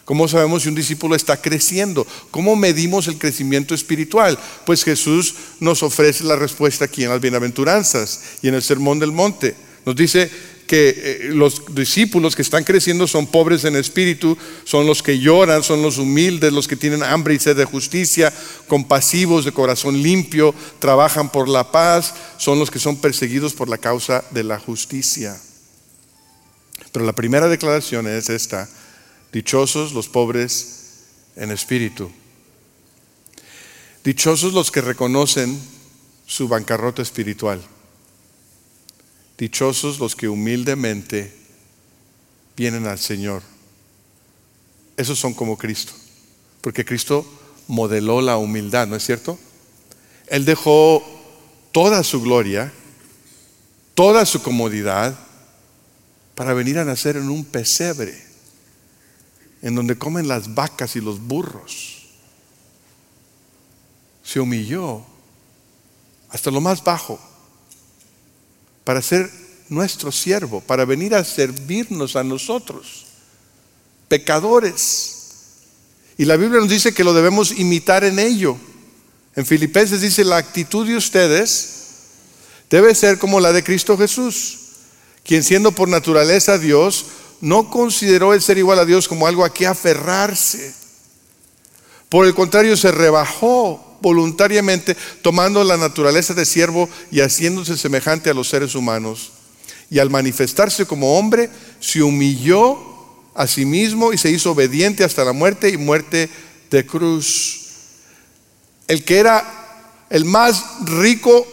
¿Cómo 0.06 0.28
sabemos 0.28 0.62
si 0.62 0.70
un 0.70 0.76
discípulo 0.76 1.16
está 1.16 1.42
creciendo? 1.42 2.06
¿Cómo 2.30 2.56
medimos 2.56 3.08
el 3.08 3.18
crecimiento 3.18 3.74
espiritual? 3.74 4.38
Pues 4.68 4.84
Jesús 4.84 5.34
nos 5.60 5.82
ofrece 5.82 6.24
la 6.26 6.36
respuesta 6.36 6.86
aquí 6.86 7.06
en 7.06 7.10
las 7.10 7.22
bienaventuranzas 7.22 8.22
y 8.44 8.50
en 8.50 8.54
el 8.54 8.62
Sermón 8.62 9.00
del 9.00 9.12
Monte. 9.12 9.56
Nos 9.84 9.96
dice 9.96 10.30
eh, 10.76 11.30
los 11.34 11.76
discípulos 11.76 12.36
que 12.36 12.42
están 12.42 12.64
creciendo 12.64 13.08
son 13.08 13.28
pobres 13.28 13.64
en 13.66 13.76
espíritu, 13.76 14.38
son 14.64 14.88
los 14.88 15.04
que 15.04 15.20
lloran, 15.20 15.62
son 15.62 15.82
los 15.82 15.98
humildes, 15.98 16.54
los 16.54 16.68
que 16.68 16.76
tienen 16.76 17.04
hambre 17.04 17.34
y 17.34 17.40
sed 17.40 17.56
de 17.58 17.66
justicia, 17.66 18.34
compasivos, 18.68 19.46
de 19.46 19.52
corazón 19.52 20.02
limpio, 20.02 20.56
trabajan 20.80 21.32
por 21.32 21.50
la 21.50 21.72
paz, 21.72 22.14
son 22.38 22.60
los 22.60 22.72
que 22.72 22.80
son 22.80 22.98
perseguidos 22.98 23.54
por 23.54 23.70
la 23.70 23.78
causa 23.78 24.24
de 24.32 24.44
la 24.44 24.60
justicia. 24.60 25.40
Pero 26.92 27.06
la 27.06 27.14
primera 27.14 27.48
declaración 27.48 28.08
es 28.08 28.30
esta, 28.30 28.70
dichosos 29.32 29.94
los 29.94 30.08
pobres 30.08 31.04
en 31.36 31.52
espíritu. 31.52 32.12
Dichosos 34.04 34.54
los 34.54 34.72
que 34.72 34.82
reconocen 34.82 35.60
su 36.26 36.48
bancarrota 36.48 37.02
espiritual. 37.02 37.62
Dichosos 39.38 40.00
los 40.00 40.16
que 40.16 40.30
humildemente 40.30 41.34
vienen 42.56 42.88
al 42.88 43.00
Señor. 43.00 43.42
Esos 44.96 45.18
son 45.18 45.34
como 45.34 45.58
Cristo, 45.58 45.94
porque 46.62 46.86
Cristo 46.86 47.26
modeló 47.68 48.22
la 48.22 48.38
humildad, 48.38 48.88
¿no 48.88 48.96
es 48.96 49.04
cierto? 49.04 49.40
Él 50.28 50.46
dejó 50.46 51.04
toda 51.72 52.04
su 52.04 52.22
gloria, 52.22 52.72
toda 53.96 54.26
su 54.26 54.42
comodidad, 54.44 55.18
para 56.36 56.54
venir 56.54 56.80
a 56.80 56.86
nacer 56.86 57.18
en 57.18 57.30
un 57.30 57.46
pesebre, 57.46 58.20
en 59.62 59.76
donde 59.76 59.98
comen 59.98 60.28
las 60.28 60.54
vacas 60.54 60.96
y 60.96 61.02
los 61.02 61.20
burros. 61.20 62.08
Se 64.24 64.40
humilló 64.40 65.04
hasta 66.30 66.50
lo 66.50 66.62
más 66.62 66.84
bajo 66.84 67.20
para 68.84 69.02
ser 69.02 69.30
nuestro 69.70 70.12
siervo, 70.12 70.62
para 70.62 70.86
venir 70.86 71.16
a 71.16 71.24
servirnos 71.24 72.16
a 72.16 72.24
nosotros, 72.24 73.06
pecadores. 74.08 75.10
Y 76.18 76.26
la 76.26 76.38
Biblia 76.38 76.60
nos 76.60 76.70
dice 76.70 76.94
que 76.94 77.04
lo 77.04 77.14
debemos 77.14 77.52
imitar 77.52 78.04
en 78.04 78.20
ello. 78.20 78.58
En 79.36 79.46
Filipenses 79.46 80.02
dice, 80.02 80.24
la 80.24 80.38
actitud 80.38 80.86
de 80.86 80.96
ustedes 80.96 81.70
debe 82.70 82.94
ser 82.94 83.18
como 83.18 83.40
la 83.40 83.52
de 83.52 83.64
Cristo 83.64 83.98
Jesús, 83.98 84.60
quien 85.24 85.44
siendo 85.44 85.72
por 85.72 85.90
naturaleza 85.90 86.58
Dios, 86.58 87.06
no 87.42 87.70
consideró 87.70 88.34
el 88.34 88.42
ser 88.42 88.58
igual 88.58 88.80
a 88.80 88.86
Dios 88.86 89.08
como 89.08 89.28
algo 89.28 89.44
a 89.44 89.54
que 89.54 89.68
aferrarse. 89.68 90.74
Por 92.10 92.26
el 92.26 92.34
contrario, 92.34 92.78
se 92.78 92.92
rebajó 92.92 93.93
voluntariamente, 94.04 94.96
tomando 95.22 95.64
la 95.64 95.78
naturaleza 95.78 96.36
de 96.36 96.46
siervo 96.46 96.90
y 97.10 97.22
haciéndose 97.22 97.78
semejante 97.78 98.30
a 98.30 98.34
los 98.34 98.50
seres 98.50 98.76
humanos. 98.76 99.32
Y 99.90 99.98
al 99.98 100.10
manifestarse 100.10 100.86
como 100.86 101.18
hombre, 101.18 101.50
se 101.80 102.04
humilló 102.04 102.78
a 103.34 103.48
sí 103.48 103.66
mismo 103.66 104.14
y 104.14 104.18
se 104.18 104.30
hizo 104.30 104.52
obediente 104.52 105.04
hasta 105.04 105.24
la 105.24 105.32
muerte 105.32 105.70
y 105.70 105.78
muerte 105.78 106.30
de 106.70 106.86
cruz. 106.86 107.62
El 108.88 109.04
que 109.06 109.18
era 109.18 110.06
el 110.10 110.26
más 110.26 110.64
rico 110.82 111.48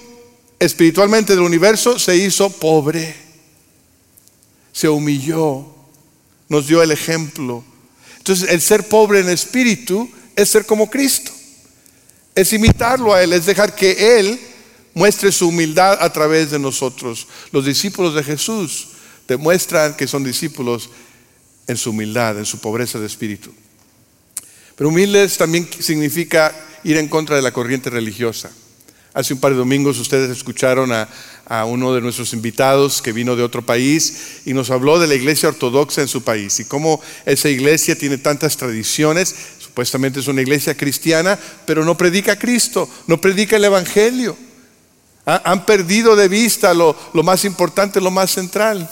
espiritualmente 0.59 1.35
del 1.35 1.45
universo 1.45 1.99
se 1.99 2.17
hizo 2.17 2.51
pobre, 2.51 3.15
se 4.73 4.89
humilló, 4.89 5.67
nos 6.49 6.67
dio 6.67 6.83
el 6.83 6.91
ejemplo. 6.91 7.63
Entonces 8.19 8.51
el 8.51 8.61
ser 8.61 8.89
pobre 8.89 9.21
en 9.21 9.29
espíritu 9.29 10.11
es 10.35 10.49
ser 10.51 10.67
como 10.67 10.91
Cristo 10.91 11.33
es 12.35 12.53
imitarlo 12.53 13.15
a 13.15 13.23
Él, 13.23 13.33
es 13.33 13.47
dejar 13.47 13.75
que 13.75 14.19
Él 14.19 14.39
muestre 14.95 15.33
su 15.33 15.49
humildad 15.49 15.99
a 16.01 16.13
través 16.13 16.51
de 16.51 16.59
nosotros. 16.59 17.27
Los 17.53 17.65
discípulos 17.65 18.15
de 18.15 18.25
Jesús 18.25 18.89
demuestran 19.29 19.97
que 19.97 20.07
son 20.07 20.25
discípulos 20.25 20.91
en 21.67 21.77
su 21.77 21.91
humildad, 21.91 22.39
en 22.39 22.47
su 22.47 22.59
pobreza 22.59 22.99
de 22.99 23.07
espíritu. 23.07 23.53
Pero 24.77 24.89
humildes 24.89 25.37
también 25.37 25.69
significa 25.79 26.55
ir 26.85 26.97
en 26.97 27.09
contra 27.09 27.37
de 27.37 27.43
la 27.43 27.53
corriente 27.53 27.91
religiosa. 27.91 28.51
Hace 29.13 29.35
un 29.35 29.41
par 29.41 29.53
de 29.53 29.59
domingos 29.59 29.99
ustedes 29.99 30.31
escucharon 30.31 30.93
a, 30.93 31.09
a, 31.47 31.65
uno 31.65 31.93
de 31.93 32.01
nuestros 32.01 32.33
invitados 32.33 33.03
que 33.03 33.13
vino 33.13 33.35
de 33.35 33.43
otro 33.43 33.67
país 33.67 34.41
y 34.47 34.55
nos 34.55 34.71
habló 34.71 35.01
de 35.01 35.09
la 35.09 35.17
iglesia 35.17 35.49
ortodoxa 35.49 36.01
en 36.01 36.09
su 36.09 36.23
país 36.23 36.61
y 36.61 36.65
cómo 36.65 37.01
esa 37.27 37.49
iglesia 37.49 37.99
tiene 37.99 38.19
tantas 38.19 38.57
tradiciones 38.57 39.35
Supuestamente 39.71 40.19
es 40.19 40.27
una 40.27 40.43
iglesia 40.43 40.77
cristiana, 40.77 41.39
pero 41.65 41.85
no 41.85 41.97
predica 41.97 42.33
a 42.33 42.39
Cristo, 42.39 42.91
no 43.07 43.21
predica 43.21 43.55
el 43.55 43.65
Evangelio. 43.65 44.37
Han 45.25 45.65
perdido 45.65 46.17
de 46.17 46.27
vista 46.27 46.75
lo, 46.75 46.97
más 47.23 47.45
importante, 47.45 48.01
lo 48.01 48.11
más 48.11 48.33
central. 48.33 48.91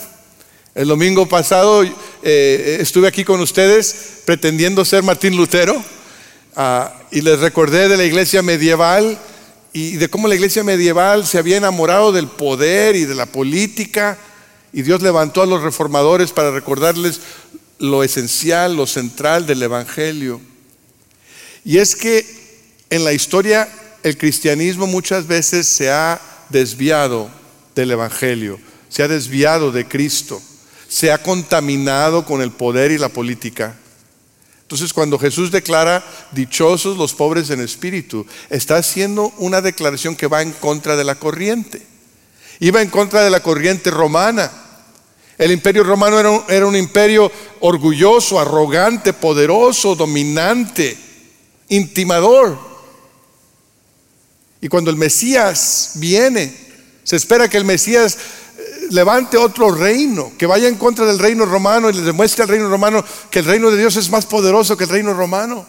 El 0.73 0.87
domingo 0.87 1.27
pasado 1.27 1.83
eh, 2.23 2.77
estuve 2.79 3.09
aquí 3.09 3.25
con 3.25 3.41
ustedes 3.41 4.21
pretendiendo 4.23 4.85
ser 4.85 5.03
Martín 5.03 5.35
Lutero 5.35 5.83
ah, 6.55 6.93
y 7.11 7.19
les 7.19 7.41
recordé 7.41 7.89
de 7.89 7.97
la 7.97 8.05
iglesia 8.05 8.41
medieval 8.41 9.19
y 9.73 9.97
de 9.97 10.09
cómo 10.09 10.29
la 10.29 10.35
iglesia 10.35 10.63
medieval 10.63 11.27
se 11.27 11.39
había 11.39 11.57
enamorado 11.57 12.13
del 12.13 12.29
poder 12.29 12.95
y 12.95 13.03
de 13.03 13.15
la 13.15 13.25
política 13.25 14.17
y 14.71 14.83
Dios 14.83 15.01
levantó 15.01 15.41
a 15.41 15.45
los 15.45 15.61
reformadores 15.61 16.31
para 16.31 16.51
recordarles 16.51 17.19
lo 17.79 18.01
esencial, 18.01 18.77
lo 18.77 18.87
central 18.87 19.45
del 19.45 19.61
Evangelio. 19.61 20.39
Y 21.63 21.77
es 21.77 21.95
que 21.95 22.25
en 22.89 23.03
la 23.03 23.13
historia 23.13 23.69
el 24.03 24.17
cristianismo 24.17 24.87
muchas 24.87 25.27
veces 25.27 25.67
se 25.67 25.91
ha 25.91 26.19
desviado 26.49 27.29
del 27.75 27.91
Evangelio, 27.91 28.59
se 28.89 29.03
ha 29.03 29.07
desviado 29.07 29.71
de 29.71 29.87
Cristo, 29.87 30.41
se 30.87 31.11
ha 31.11 31.21
contaminado 31.21 32.25
con 32.25 32.41
el 32.41 32.51
poder 32.51 32.91
y 32.91 32.97
la 32.97 33.09
política. 33.09 33.75
Entonces 34.61 34.93
cuando 34.93 35.19
Jesús 35.19 35.51
declara 35.51 36.03
dichosos 36.31 36.97
los 36.97 37.13
pobres 37.13 37.49
en 37.49 37.59
espíritu, 37.59 38.25
está 38.49 38.77
haciendo 38.77 39.33
una 39.37 39.61
declaración 39.61 40.15
que 40.15 40.27
va 40.27 40.41
en 40.41 40.51
contra 40.51 40.95
de 40.95 41.03
la 41.03 41.15
corriente. 41.15 41.81
Iba 42.59 42.81
en 42.81 42.89
contra 42.89 43.23
de 43.23 43.29
la 43.29 43.41
corriente 43.41 43.89
romana. 43.89 44.51
El 45.37 45.51
imperio 45.51 45.83
romano 45.83 46.19
era 46.19 46.29
un, 46.29 46.43
era 46.49 46.65
un 46.65 46.75
imperio 46.75 47.31
orgulloso, 47.61 48.39
arrogante, 48.39 49.13
poderoso, 49.13 49.95
dominante 49.95 51.08
intimador. 51.69 52.57
Y 54.61 54.67
cuando 54.67 54.91
el 54.91 54.97
Mesías 54.97 55.91
viene, 55.95 56.53
se 57.03 57.15
espera 57.15 57.47
que 57.47 57.57
el 57.57 57.65
Mesías 57.65 58.17
eh, 58.57 58.87
levante 58.91 59.37
otro 59.37 59.71
reino, 59.71 60.33
que 60.37 60.45
vaya 60.45 60.67
en 60.67 60.75
contra 60.75 61.05
del 61.05 61.19
reino 61.19 61.45
romano 61.45 61.89
y 61.89 61.93
le 61.93 62.01
demuestre 62.01 62.43
al 62.43 62.49
reino 62.49 62.69
romano 62.69 63.03
que 63.31 63.39
el 63.39 63.45
reino 63.45 63.71
de 63.71 63.77
Dios 63.77 63.95
es 63.95 64.09
más 64.09 64.25
poderoso 64.25 64.75
que 64.75 64.83
el 64.83 64.89
reino 64.89 65.13
romano. 65.13 65.65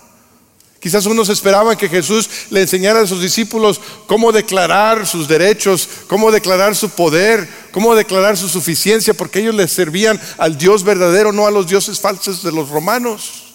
Quizás 0.80 1.04
unos 1.04 1.28
esperaban 1.28 1.76
que 1.76 1.90
Jesús 1.90 2.28
le 2.48 2.62
enseñara 2.62 3.00
a 3.00 3.06
sus 3.06 3.20
discípulos 3.20 3.80
cómo 4.06 4.32
declarar 4.32 5.06
sus 5.06 5.28
derechos, 5.28 5.86
cómo 6.08 6.32
declarar 6.32 6.74
su 6.74 6.88
poder, 6.88 7.46
cómo 7.70 7.94
declarar 7.94 8.38
su 8.38 8.48
suficiencia, 8.48 9.12
porque 9.12 9.40
ellos 9.40 9.54
le 9.54 9.68
servían 9.68 10.18
al 10.38 10.56
Dios 10.56 10.82
verdadero, 10.82 11.32
no 11.32 11.46
a 11.46 11.50
los 11.50 11.66
dioses 11.66 12.00
falsos 12.00 12.42
de 12.42 12.50
los 12.50 12.70
romanos. 12.70 13.49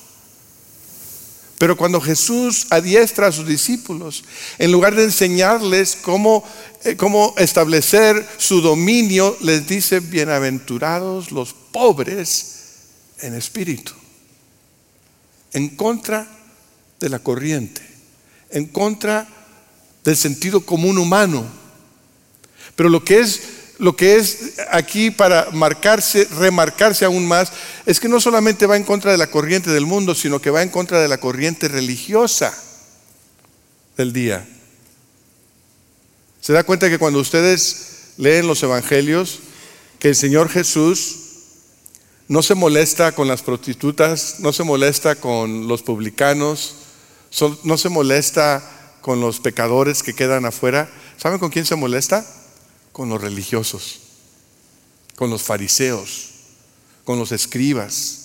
Pero 1.65 1.77
cuando 1.77 1.99
Jesús 1.99 2.67
adiestra 2.69 3.25
a 3.25 3.31
sus 3.31 3.47
discípulos, 3.47 4.23
en 4.59 4.71
lugar 4.71 4.93
de 4.93 5.05
enseñarles 5.05 5.97
cómo, 5.99 6.43
eh, 6.83 6.95
cómo 6.95 7.33
establecer 7.39 8.23
su 8.37 8.61
dominio, 8.61 9.35
les 9.41 9.65
dice, 9.65 9.99
bienaventurados 9.99 11.31
los 11.31 11.53
pobres 11.53 12.57
en 13.21 13.33
espíritu, 13.33 13.93
en 15.53 15.69
contra 15.69 16.27
de 16.99 17.09
la 17.09 17.17
corriente, 17.17 17.81
en 18.51 18.67
contra 18.67 19.27
del 20.03 20.15
sentido 20.15 20.67
común 20.67 20.99
humano. 20.99 21.47
Pero 22.75 22.89
lo 22.89 23.03
que 23.03 23.21
es 23.21 23.41
lo 23.77 23.95
que 23.95 24.15
es 24.15 24.53
aquí 24.71 25.11
para 25.11 25.49
marcarse, 25.51 26.25
remarcarse 26.25 27.05
aún 27.05 27.27
más, 27.27 27.51
es 27.85 27.99
que 27.99 28.07
no 28.07 28.19
solamente 28.19 28.67
va 28.67 28.77
en 28.77 28.83
contra 28.83 29.11
de 29.11 29.17
la 29.17 29.27
corriente 29.27 29.69
del 29.69 29.85
mundo, 29.85 30.15
sino 30.15 30.41
que 30.41 30.49
va 30.49 30.63
en 30.63 30.69
contra 30.69 31.01
de 31.01 31.07
la 31.07 31.19
corriente 31.19 31.67
religiosa 31.67 32.57
del 33.97 34.13
día. 34.13 34.47
Se 36.41 36.53
da 36.53 36.63
cuenta 36.63 36.89
que 36.89 36.99
cuando 36.99 37.19
ustedes 37.19 38.13
leen 38.17 38.47
los 38.47 38.61
evangelios, 38.63 39.39
que 39.99 40.09
el 40.09 40.15
Señor 40.15 40.49
Jesús 40.49 41.17
no 42.27 42.41
se 42.41 42.55
molesta 42.55 43.13
con 43.13 43.27
las 43.27 43.41
prostitutas, 43.41 44.35
no 44.39 44.53
se 44.53 44.63
molesta 44.63 45.15
con 45.15 45.67
los 45.67 45.83
publicanos, 45.83 46.75
no 47.63 47.77
se 47.77 47.89
molesta 47.89 48.97
con 49.01 49.19
los 49.19 49.39
pecadores 49.39 50.01
que 50.01 50.13
quedan 50.13 50.45
afuera. 50.45 50.89
¿Saben 51.17 51.39
con 51.39 51.51
quién 51.51 51.65
se 51.65 51.75
molesta? 51.75 52.25
Con 52.95 53.09
los 53.09 53.19
religiosos, 53.19 53.99
con 55.17 55.29
los 55.29 55.43
fariseos, 55.43 56.29
con 57.03 57.19
los 57.19 57.33
escribas. 57.33 58.19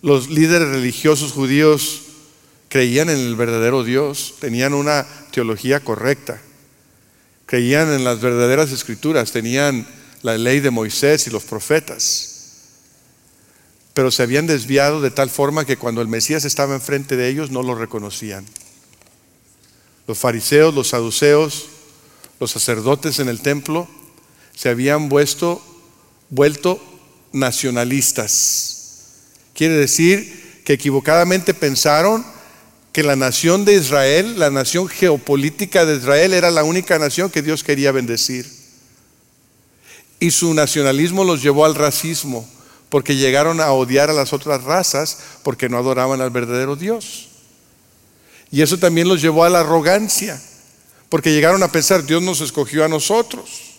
Los 0.00 0.30
líderes 0.30 0.68
religiosos 0.68 1.32
judíos 1.32 2.00
creían 2.70 3.10
en 3.10 3.18
el 3.18 3.36
verdadero 3.36 3.84
Dios, 3.84 4.36
tenían 4.40 4.72
una 4.72 5.06
teología 5.30 5.80
correcta, 5.80 6.40
creían 7.44 7.92
en 7.92 8.02
las 8.02 8.22
verdaderas 8.22 8.72
escrituras, 8.72 9.32
tenían 9.32 9.86
la 10.22 10.38
ley 10.38 10.60
de 10.60 10.70
Moisés 10.70 11.26
y 11.26 11.30
los 11.30 11.44
profetas, 11.44 12.62
pero 13.92 14.10
se 14.10 14.22
habían 14.22 14.46
desviado 14.46 15.02
de 15.02 15.10
tal 15.10 15.28
forma 15.28 15.66
que 15.66 15.76
cuando 15.76 16.00
el 16.00 16.08
Mesías 16.08 16.46
estaba 16.46 16.74
enfrente 16.74 17.14
de 17.18 17.28
ellos 17.28 17.50
no 17.50 17.62
lo 17.62 17.74
reconocían. 17.74 18.46
Los 20.06 20.16
fariseos, 20.16 20.74
los 20.74 20.88
saduceos, 20.88 21.73
los 22.40 22.50
sacerdotes 22.50 23.18
en 23.18 23.28
el 23.28 23.40
templo 23.40 23.88
se 24.54 24.68
habían 24.68 25.08
vuelto, 25.08 25.62
nacionalistas. 27.32 29.00
Quiere 29.54 29.74
decir 29.74 30.62
que 30.64 30.74
equivocadamente 30.74 31.54
pensaron 31.54 32.24
que 32.92 33.02
la 33.02 33.16
nación 33.16 33.64
de 33.64 33.74
Israel, 33.74 34.38
la 34.38 34.50
nación 34.50 34.88
geopolítica 34.88 35.84
de 35.84 35.96
Israel, 35.96 36.32
era 36.32 36.50
la 36.50 36.62
única 36.62 36.98
nación 36.98 37.30
que 37.30 37.42
Dios 37.42 37.64
quería 37.64 37.90
bendecir. 37.90 38.46
Y 40.20 40.30
su 40.30 40.54
nacionalismo 40.54 41.24
los 41.24 41.42
llevó 41.42 41.64
al 41.64 41.74
racismo, 41.74 42.48
porque 42.88 43.16
llegaron 43.16 43.60
a 43.60 43.72
odiar 43.72 44.10
a 44.10 44.14
las 44.14 44.32
otras 44.32 44.62
razas 44.62 45.18
porque 45.42 45.68
no 45.68 45.78
adoraban 45.78 46.20
al 46.20 46.30
verdadero 46.30 46.76
Dios. 46.76 47.30
Y 48.52 48.62
eso 48.62 48.78
también 48.78 49.08
los 49.08 49.20
llevó 49.20 49.44
a 49.44 49.50
la 49.50 49.60
arrogancia 49.60 50.40
porque 51.08 51.32
llegaron 51.32 51.62
a 51.62 51.70
pensar, 51.70 52.04
Dios 52.04 52.22
nos 52.22 52.40
escogió 52.40 52.84
a 52.84 52.88
nosotros. 52.88 53.74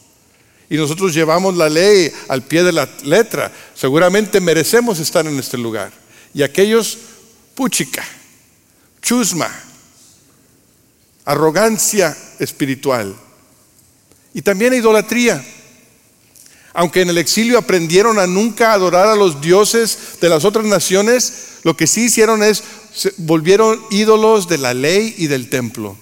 Y 0.70 0.78
nosotros 0.78 1.14
llevamos 1.14 1.56
la 1.56 1.70
ley 1.70 2.12
al 2.28 2.44
pie 2.44 2.64
de 2.64 2.72
la 2.72 2.90
letra. 3.04 3.52
Seguramente 3.76 4.42
merecemos 4.42 5.00
estar 5.00 5.26
en 5.28 5.38
este 5.38 5.58
lugar. 5.58 5.92
Y 6.34 6.44
aquellos, 6.44 6.98
puchica, 7.54 8.04
chusma, 9.02 9.50
arrogancia 11.26 12.18
espiritual. 12.40 13.16
Y 14.34 14.42
también 14.42 14.74
idolatría. 14.74 15.44
Aunque 16.74 17.02
en 17.02 17.10
el 17.10 17.18
exilio 17.18 17.58
aprendieron 17.58 18.20
a 18.20 18.28
nunca 18.28 18.74
adorar 18.74 19.08
a 19.08 19.16
los 19.16 19.40
dioses 19.40 20.20
de 20.20 20.28
las 20.28 20.44
otras 20.44 20.66
naciones, 20.66 21.34
lo 21.64 21.78
que 21.78 21.88
sí 21.88 22.06
hicieron 22.06 22.44
es 22.44 22.64
volvieron 23.18 23.82
ídolos 23.92 24.48
de 24.48 24.58
la 24.58 24.74
ley 24.74 25.16
y 25.18 25.28
del 25.28 25.50
templo. 25.50 25.98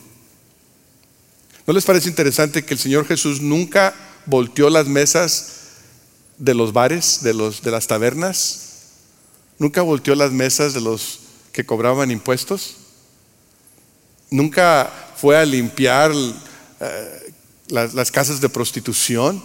¿No 1.66 1.74
les 1.74 1.86
parece 1.86 2.10
interesante 2.10 2.66
que 2.66 2.74
el 2.74 2.80
Señor 2.80 3.08
Jesús 3.08 3.42
nunca 3.42 3.94
volteó 4.26 4.70
las 4.70 4.88
mesas 4.88 5.62
de 6.38 6.54
los 6.54 6.74
bares, 6.74 7.24
de, 7.24 7.34
los, 7.34 7.62
de 7.62 7.72
las 7.72 7.88
tabernas? 7.88 8.60
¿Nunca 9.60 9.82
volteó 9.82 10.14
las 10.16 10.32
mesas 10.32 10.74
de 10.74 10.82
los 10.82 11.20
que 11.54 11.66
cobraban 11.66 12.12
impuestos? 12.12 12.76
¿Nunca 14.30 14.92
fue 15.16 15.38
a 15.38 15.46
limpiar 15.46 16.12
eh, 16.12 17.34
las, 17.70 17.94
las, 17.94 18.12
casas 18.12 18.42
de 18.42 18.50
prostitución? 18.50 19.42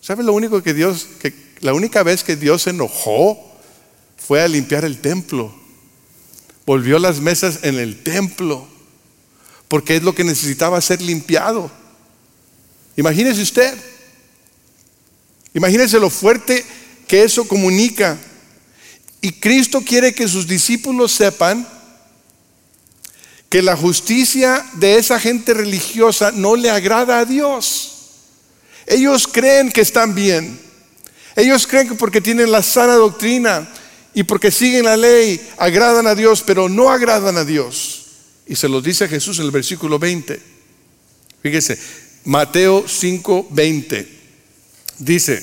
¿Sabe 0.00 0.24
lo 0.24 0.32
único 0.32 0.62
que 0.62 0.72
Dios, 0.72 1.06
que 1.20 1.34
la 1.60 1.74
única 1.74 2.02
vez 2.02 2.24
que 2.24 2.36
Dios 2.36 2.62
se 2.62 2.70
enojó 2.70 3.38
fue 4.16 4.40
a 4.40 4.48
limpiar 4.48 4.86
el 4.86 5.02
templo? 5.02 5.54
Volvió 6.64 6.98
las 6.98 7.20
mesas 7.20 7.60
en 7.62 7.78
el 7.78 8.02
templo 8.02 8.66
porque 9.70 9.94
es 9.94 10.02
lo 10.02 10.16
que 10.16 10.24
necesitaba 10.24 10.80
ser 10.80 11.00
limpiado. 11.00 11.70
Imagínese 12.96 13.40
usted, 13.40 13.72
imagínese 15.54 16.00
lo 16.00 16.10
fuerte 16.10 16.66
que 17.06 17.22
eso 17.22 17.46
comunica. 17.46 18.18
Y 19.20 19.30
Cristo 19.30 19.80
quiere 19.86 20.12
que 20.12 20.26
sus 20.26 20.48
discípulos 20.48 21.12
sepan 21.12 21.68
que 23.48 23.62
la 23.62 23.76
justicia 23.76 24.66
de 24.74 24.96
esa 24.96 25.20
gente 25.20 25.54
religiosa 25.54 26.32
no 26.32 26.56
le 26.56 26.68
agrada 26.68 27.20
a 27.20 27.24
Dios. 27.24 27.92
Ellos 28.88 29.28
creen 29.28 29.70
que 29.70 29.82
están 29.82 30.16
bien. 30.16 30.58
Ellos 31.36 31.68
creen 31.68 31.90
que 31.90 31.94
porque 31.94 32.20
tienen 32.20 32.50
la 32.50 32.64
sana 32.64 32.94
doctrina 32.94 33.68
y 34.14 34.24
porque 34.24 34.50
siguen 34.50 34.86
la 34.86 34.96
ley, 34.96 35.40
agradan 35.58 36.08
a 36.08 36.16
Dios, 36.16 36.42
pero 36.44 36.68
no 36.68 36.90
agradan 36.90 37.36
a 37.36 37.44
Dios. 37.44 37.99
Y 38.50 38.56
se 38.56 38.68
los 38.68 38.82
dice 38.82 39.06
Jesús 39.06 39.38
en 39.38 39.44
el 39.44 39.52
versículo 39.52 40.00
20. 40.00 40.42
Fíjese, 41.40 41.78
Mateo 42.24 42.84
5, 42.84 43.46
20. 43.48 44.08
Dice, 44.98 45.40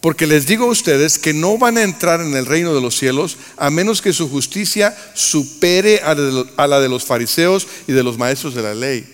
porque 0.00 0.26
les 0.26 0.46
digo 0.46 0.64
a 0.64 0.70
ustedes 0.70 1.18
que 1.18 1.34
no 1.34 1.58
van 1.58 1.76
a 1.76 1.82
entrar 1.82 2.22
en 2.22 2.34
el 2.34 2.46
reino 2.46 2.74
de 2.74 2.80
los 2.80 2.96
cielos 2.96 3.36
a 3.58 3.68
menos 3.68 4.00
que 4.00 4.14
su 4.14 4.30
justicia 4.30 4.96
supere 5.12 6.00
a 6.00 6.66
la 6.66 6.80
de 6.80 6.88
los 6.88 7.04
fariseos 7.04 7.66
y 7.86 7.92
de 7.92 8.02
los 8.02 8.16
maestros 8.16 8.54
de 8.54 8.62
la 8.62 8.74
ley. 8.74 9.06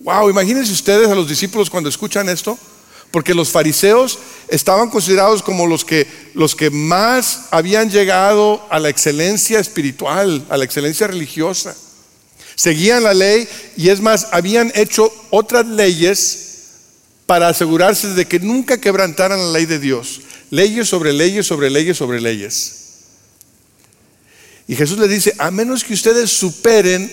Wow, 0.00 0.30
imagínense 0.30 0.72
ustedes 0.72 1.06
a 1.06 1.14
los 1.14 1.28
discípulos 1.28 1.70
cuando 1.70 1.88
escuchan 1.88 2.28
esto. 2.28 2.58
Porque 3.10 3.34
los 3.34 3.48
fariseos 3.50 4.18
estaban 4.48 4.90
considerados 4.90 5.42
como 5.42 5.66
los 5.66 5.84
que, 5.84 6.06
los 6.34 6.54
que 6.54 6.70
más 6.70 7.46
habían 7.50 7.90
llegado 7.90 8.64
a 8.70 8.78
la 8.78 8.88
excelencia 8.88 9.60
espiritual, 9.60 10.44
a 10.50 10.56
la 10.56 10.64
excelencia 10.64 11.06
religiosa. 11.06 11.76
Seguían 12.54 13.04
la 13.04 13.14
ley 13.14 13.48
y 13.76 13.88
es 13.88 14.00
más, 14.00 14.28
habían 14.32 14.72
hecho 14.74 15.12
otras 15.30 15.66
leyes 15.66 16.48
para 17.26 17.48
asegurarse 17.48 18.08
de 18.14 18.26
que 18.26 18.40
nunca 18.40 18.80
quebrantaran 18.80 19.38
la 19.38 19.58
ley 19.58 19.66
de 19.66 19.78
Dios. 19.78 20.22
Leyes 20.50 20.88
sobre 20.88 21.12
leyes, 21.12 21.46
sobre 21.46 21.70
leyes, 21.70 21.96
sobre 21.96 22.20
leyes. 22.20 22.74
Y 24.66 24.76
Jesús 24.76 24.98
le 24.98 25.08
dice, 25.08 25.34
a 25.38 25.50
menos 25.50 25.84
que 25.84 25.94
ustedes 25.94 26.30
superen 26.30 27.10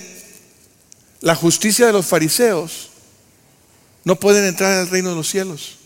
la 1.21 1.35
justicia 1.35 1.85
de 1.87 1.93
los 1.93 2.05
fariseos, 2.05 2.89
no 4.03 4.19
pueden 4.19 4.45
entrar 4.45 4.73
al 4.73 4.89
reino 4.89 5.09
de 5.09 5.15
los 5.15 5.29
cielos. 5.29 5.77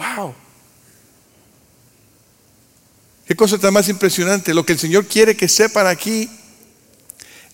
Wow. 0.00 0.34
Qué 3.26 3.36
cosa 3.36 3.58
tan 3.58 3.74
más 3.74 3.88
impresionante. 3.90 4.54
Lo 4.54 4.64
que 4.64 4.72
el 4.72 4.78
Señor 4.78 5.06
quiere 5.06 5.36
que 5.36 5.46
sepan 5.46 5.86
aquí 5.86 6.30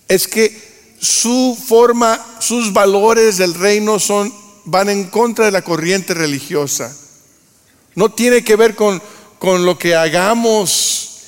es 0.06 0.28
que 0.28 0.94
su 1.00 1.58
forma, 1.66 2.24
sus 2.38 2.72
valores 2.72 3.36
del 3.38 3.52
reino 3.54 3.98
son 3.98 4.32
van 4.64 4.88
en 4.88 5.04
contra 5.04 5.46
de 5.46 5.50
la 5.50 5.62
corriente 5.62 6.14
religiosa. 6.14 6.96
No 7.96 8.12
tiene 8.12 8.44
que 8.44 8.54
ver 8.54 8.76
con, 8.76 9.02
con 9.38 9.66
lo 9.66 9.76
que 9.76 9.96
hagamos, 9.96 11.18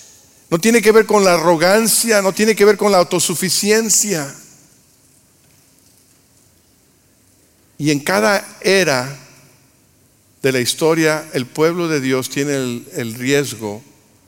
no 0.50 0.58
tiene 0.60 0.80
que 0.80 0.92
ver 0.92 1.04
con 1.04 1.24
la 1.24 1.34
arrogancia, 1.34 2.22
no 2.22 2.32
tiene 2.32 2.54
que 2.54 2.64
ver 2.64 2.76
con 2.76 2.92
la 2.92 2.98
autosuficiencia. 2.98 4.32
Y 7.76 7.90
en 7.90 8.00
cada 8.00 8.58
era 8.60 9.27
de 10.42 10.52
la 10.52 10.60
historia, 10.60 11.28
el 11.32 11.46
pueblo 11.46 11.88
de 11.88 12.00
Dios 12.00 12.30
tiene 12.30 12.54
el, 12.54 13.14
riesgo 13.14 13.82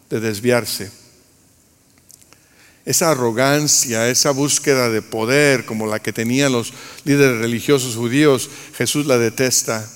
de 0.09 0.21
desviarse. 0.21 0.91
Esa 2.85 3.11
arrogancia, 3.11 4.09
esa 4.09 4.33
búsqueda 4.33 4.89
de 4.89 5.03
poder 5.03 5.65
como 5.65 5.87
la 5.87 6.01
que 6.01 6.13
tenían 6.13 6.53
los 6.53 6.73
líderes 7.05 7.39
religiosos 7.39 7.95
judíos, 7.95 8.51
Jesús 8.77 9.07
la 9.07 9.19
detesta. 9.19 9.89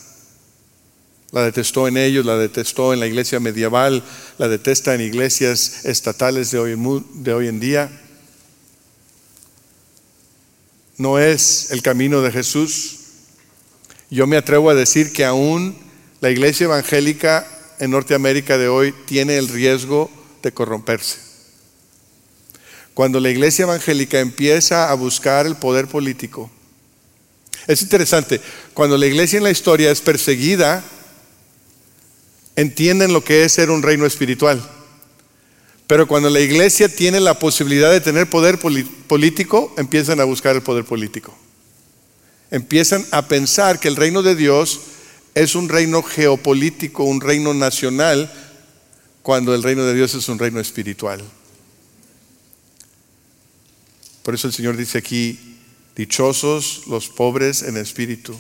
La 1.32 1.42
detestó 1.42 1.88
en 1.88 1.96
ellos, 1.96 2.24
la 2.24 2.36
detestó 2.36 2.92
en 2.92 3.00
la 3.00 3.08
iglesia 3.08 3.40
medieval, 3.40 4.04
la 4.38 4.46
detesta 4.46 4.94
en 4.94 5.00
iglesias 5.00 5.84
estatales 5.84 6.52
de 6.52 6.60
hoy, 6.60 7.02
de 7.14 7.34
hoy 7.34 7.48
en 7.48 7.58
día. 7.58 7.90
No 10.96 11.18
es 11.18 11.72
el 11.72 11.82
camino 11.82 12.22
de 12.22 12.30
Jesús. 12.30 13.00
Yo 14.10 14.28
me 14.28 14.36
atrevo 14.36 14.70
a 14.70 14.74
decir 14.74 15.12
que 15.12 15.24
aún 15.24 15.83
la 16.24 16.30
iglesia 16.30 16.64
evangélica 16.64 17.46
en 17.78 17.90
Norteamérica 17.90 18.56
de 18.56 18.66
hoy 18.66 18.94
tiene 19.04 19.36
el 19.36 19.46
riesgo 19.46 20.10
de 20.42 20.52
corromperse. 20.52 21.18
Cuando 22.94 23.20
la 23.20 23.28
iglesia 23.28 23.64
evangélica 23.64 24.20
empieza 24.20 24.90
a 24.90 24.94
buscar 24.94 25.44
el 25.44 25.56
poder 25.56 25.86
político, 25.86 26.50
es 27.66 27.82
interesante, 27.82 28.40
cuando 28.72 28.96
la 28.96 29.04
iglesia 29.04 29.36
en 29.36 29.42
la 29.42 29.50
historia 29.50 29.90
es 29.90 30.00
perseguida, 30.00 30.82
entienden 32.56 33.12
lo 33.12 33.22
que 33.22 33.44
es 33.44 33.52
ser 33.52 33.68
un 33.68 33.82
reino 33.82 34.06
espiritual. 34.06 34.66
Pero 35.86 36.08
cuando 36.08 36.30
la 36.30 36.40
iglesia 36.40 36.88
tiene 36.88 37.20
la 37.20 37.38
posibilidad 37.38 37.92
de 37.92 38.00
tener 38.00 38.30
poder 38.30 38.58
político, 38.58 39.74
empiezan 39.76 40.20
a 40.20 40.24
buscar 40.24 40.56
el 40.56 40.62
poder 40.62 40.86
político. 40.86 41.36
Empiezan 42.50 43.04
a 43.10 43.28
pensar 43.28 43.78
que 43.78 43.88
el 43.88 43.96
reino 43.96 44.22
de 44.22 44.34
Dios 44.34 44.80
es 45.34 45.54
un 45.54 45.68
reino 45.68 46.02
geopolítico, 46.02 47.04
un 47.04 47.20
reino 47.20 47.54
nacional, 47.54 48.32
cuando 49.22 49.54
el 49.54 49.62
reino 49.62 49.84
de 49.84 49.94
Dios 49.94 50.14
es 50.14 50.28
un 50.28 50.38
reino 50.38 50.60
espiritual. 50.60 51.22
Por 54.22 54.34
eso 54.34 54.46
el 54.46 54.52
Señor 54.52 54.76
dice 54.76 54.98
aquí, 54.98 55.58
dichosos 55.96 56.82
los 56.86 57.08
pobres 57.08 57.62
en 57.62 57.76
espíritu. 57.76 58.36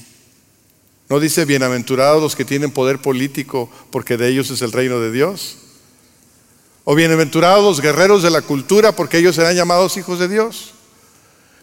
No 1.08 1.20
dice 1.20 1.44
bienaventurados 1.44 2.22
los 2.22 2.36
que 2.36 2.44
tienen 2.44 2.70
poder 2.70 3.00
político, 3.00 3.70
porque 3.90 4.16
de 4.16 4.28
ellos 4.28 4.50
es 4.50 4.62
el 4.62 4.72
reino 4.72 5.00
de 5.00 5.10
Dios. 5.10 5.58
O 6.84 6.94
bienaventurados 6.94 7.64
los 7.64 7.80
guerreros 7.80 8.22
de 8.22 8.30
la 8.30 8.42
cultura, 8.42 8.94
porque 8.94 9.18
ellos 9.18 9.36
serán 9.36 9.56
llamados 9.56 9.96
hijos 9.96 10.18
de 10.18 10.28
Dios. 10.28 10.74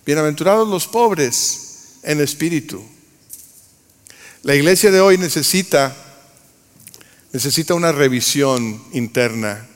Bienaventurados 0.06 0.68
los 0.68 0.88
pobres 0.88 2.00
en 2.04 2.22
espíritu. 2.22 2.84
La 4.44 4.56
iglesia 4.56 4.92
de 4.92 5.02
hoy 5.02 5.18
necesita 5.18 5.96
necesita 7.32 7.74
una 7.74 7.92
revisión 7.92 8.84
interna. 8.94 9.68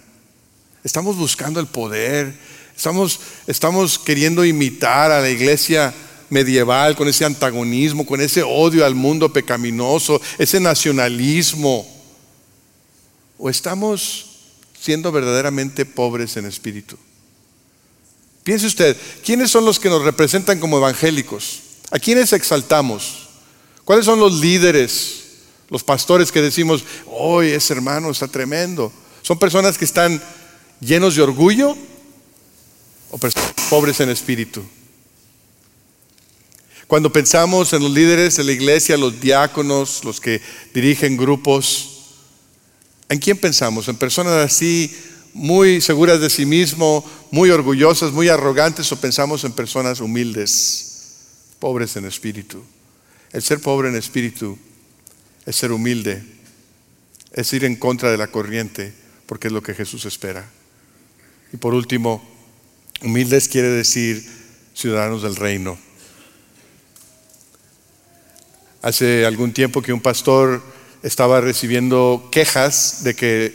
Estamos 0.83 1.15
buscando 1.15 1.59
el 1.59 1.67
poder, 1.67 2.33
estamos, 2.75 3.19
estamos 3.47 3.97
queriendo 3.97 4.45
imitar 4.45 5.11
a 5.11 5.21
la 5.21 5.29
iglesia 5.29 5.93
medieval 6.29 6.95
con 6.95 7.07
ese 7.07 7.25
antagonismo, 7.25 8.05
con 8.05 8.21
ese 8.21 8.43
odio 8.43 8.85
al 8.85 8.95
mundo 8.95 9.31
pecaminoso, 9.31 10.21
ese 10.37 10.59
nacionalismo. 10.59 11.87
¿O 13.37 13.49
estamos 13.49 14.25
siendo 14.79 15.11
verdaderamente 15.11 15.85
pobres 15.85 16.37
en 16.37 16.45
espíritu? 16.45 16.97
Piense 18.43 18.67
usted, 18.67 18.95
¿quiénes 19.23 19.49
son 19.49 19.65
los 19.65 19.79
que 19.79 19.89
nos 19.89 20.03
representan 20.03 20.59
como 20.59 20.77
evangélicos? 20.77 21.61
¿A 21.89 21.97
quiénes 21.97 22.31
exaltamos? 22.33 23.24
¿Cuáles 23.85 24.05
son 24.05 24.19
los 24.19 24.41
líderes? 24.41 25.21
Los 25.69 25.83
pastores 25.83 26.31
que 26.31 26.41
decimos, 26.41 26.83
hoy 27.05 27.49
ese 27.49 27.73
hermano 27.73 28.09
está 28.09 28.27
tremendo. 28.27 28.91
¿Son 29.21 29.37
personas 29.37 29.77
que 29.77 29.85
están 29.85 30.21
llenos 30.81 31.15
de 31.15 31.21
orgullo 31.21 31.77
o 33.11 33.17
personas 33.17 33.53
pobres 33.69 33.99
en 33.99 34.09
espíritu? 34.09 34.63
Cuando 36.87 37.11
pensamos 37.11 37.73
en 37.73 37.81
los 37.81 37.91
líderes 37.91 38.37
de 38.37 38.43
la 38.43 38.51
iglesia, 38.51 38.97
los 38.97 39.19
diáconos, 39.19 40.03
los 40.03 40.19
que 40.19 40.41
dirigen 40.73 41.17
grupos, 41.17 42.15
¿en 43.09 43.19
quién 43.19 43.37
pensamos? 43.37 43.87
¿En 43.87 43.97
personas 43.97 44.33
así 44.33 44.95
muy 45.33 45.81
seguras 45.81 46.19
de 46.21 46.29
sí 46.29 46.45
mismo, 46.45 47.03
muy 47.31 47.49
orgullosas, 47.49 48.11
muy 48.11 48.29
arrogantes 48.29 48.91
o 48.91 48.99
pensamos 48.99 49.43
en 49.43 49.51
personas 49.51 49.99
humildes, 49.99 51.17
pobres 51.59 51.95
en 51.95 52.05
espíritu? 52.05 52.63
El 53.35 53.41
ser 53.41 53.59
pobre 53.59 53.89
en 53.89 53.97
espíritu 53.97 54.57
es 55.45 55.57
ser 55.57 55.73
humilde, 55.73 56.23
es 57.33 57.51
ir 57.51 57.65
en 57.65 57.75
contra 57.75 58.09
de 58.09 58.15
la 58.15 58.27
corriente, 58.27 58.93
porque 59.25 59.47
es 59.47 59.53
lo 59.53 59.61
que 59.61 59.73
Jesús 59.73 60.05
espera. 60.05 60.49
Y 61.51 61.57
por 61.57 61.73
último, 61.73 62.25
humildes 63.01 63.49
quiere 63.49 63.67
decir 63.67 64.25
ciudadanos 64.73 65.21
del 65.21 65.35
reino. 65.35 65.77
Hace 68.81 69.25
algún 69.25 69.51
tiempo 69.51 69.81
que 69.81 69.91
un 69.91 69.99
pastor 69.99 70.63
estaba 71.03 71.41
recibiendo 71.41 72.29
quejas 72.31 73.03
de 73.03 73.15
que 73.17 73.53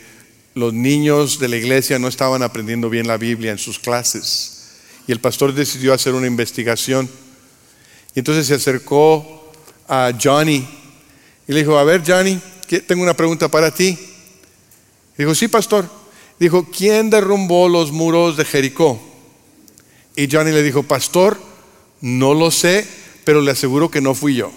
los 0.54 0.74
niños 0.74 1.38
de 1.38 1.48
la 1.48 1.56
iglesia 1.56 1.98
no 1.98 2.08
estaban 2.08 2.42
aprendiendo 2.42 2.90
bien 2.90 3.08
la 3.08 3.16
Biblia 3.16 3.50
en 3.50 3.58
sus 3.58 3.78
clases. 3.78 4.74
Y 5.06 5.12
el 5.12 5.20
pastor 5.20 5.54
decidió 5.54 5.94
hacer 5.94 6.12
una 6.12 6.26
investigación. 6.26 7.08
Y 8.14 8.18
entonces 8.18 8.46
se 8.46 8.52
acercó 8.52 9.39
a 9.92 10.12
Johnny, 10.22 10.66
y 11.48 11.52
le 11.52 11.58
dijo, 11.58 11.76
a 11.76 11.82
ver, 11.82 12.02
Johnny, 12.06 12.40
tengo 12.86 13.02
una 13.02 13.14
pregunta 13.14 13.48
para 13.48 13.74
ti. 13.74 13.98
Dijo, 15.18 15.34
sí, 15.34 15.48
pastor. 15.48 15.90
Dijo, 16.38 16.64
¿quién 16.70 17.10
derrumbó 17.10 17.68
los 17.68 17.90
muros 17.90 18.36
de 18.36 18.44
Jericó? 18.44 19.02
Y 20.14 20.28
Johnny 20.30 20.52
le 20.52 20.62
dijo, 20.62 20.84
pastor, 20.84 21.38
no 22.00 22.34
lo 22.34 22.52
sé, 22.52 22.86
pero 23.24 23.40
le 23.40 23.50
aseguro 23.50 23.90
que 23.90 24.00
no 24.00 24.14
fui 24.14 24.36
yo. 24.36 24.52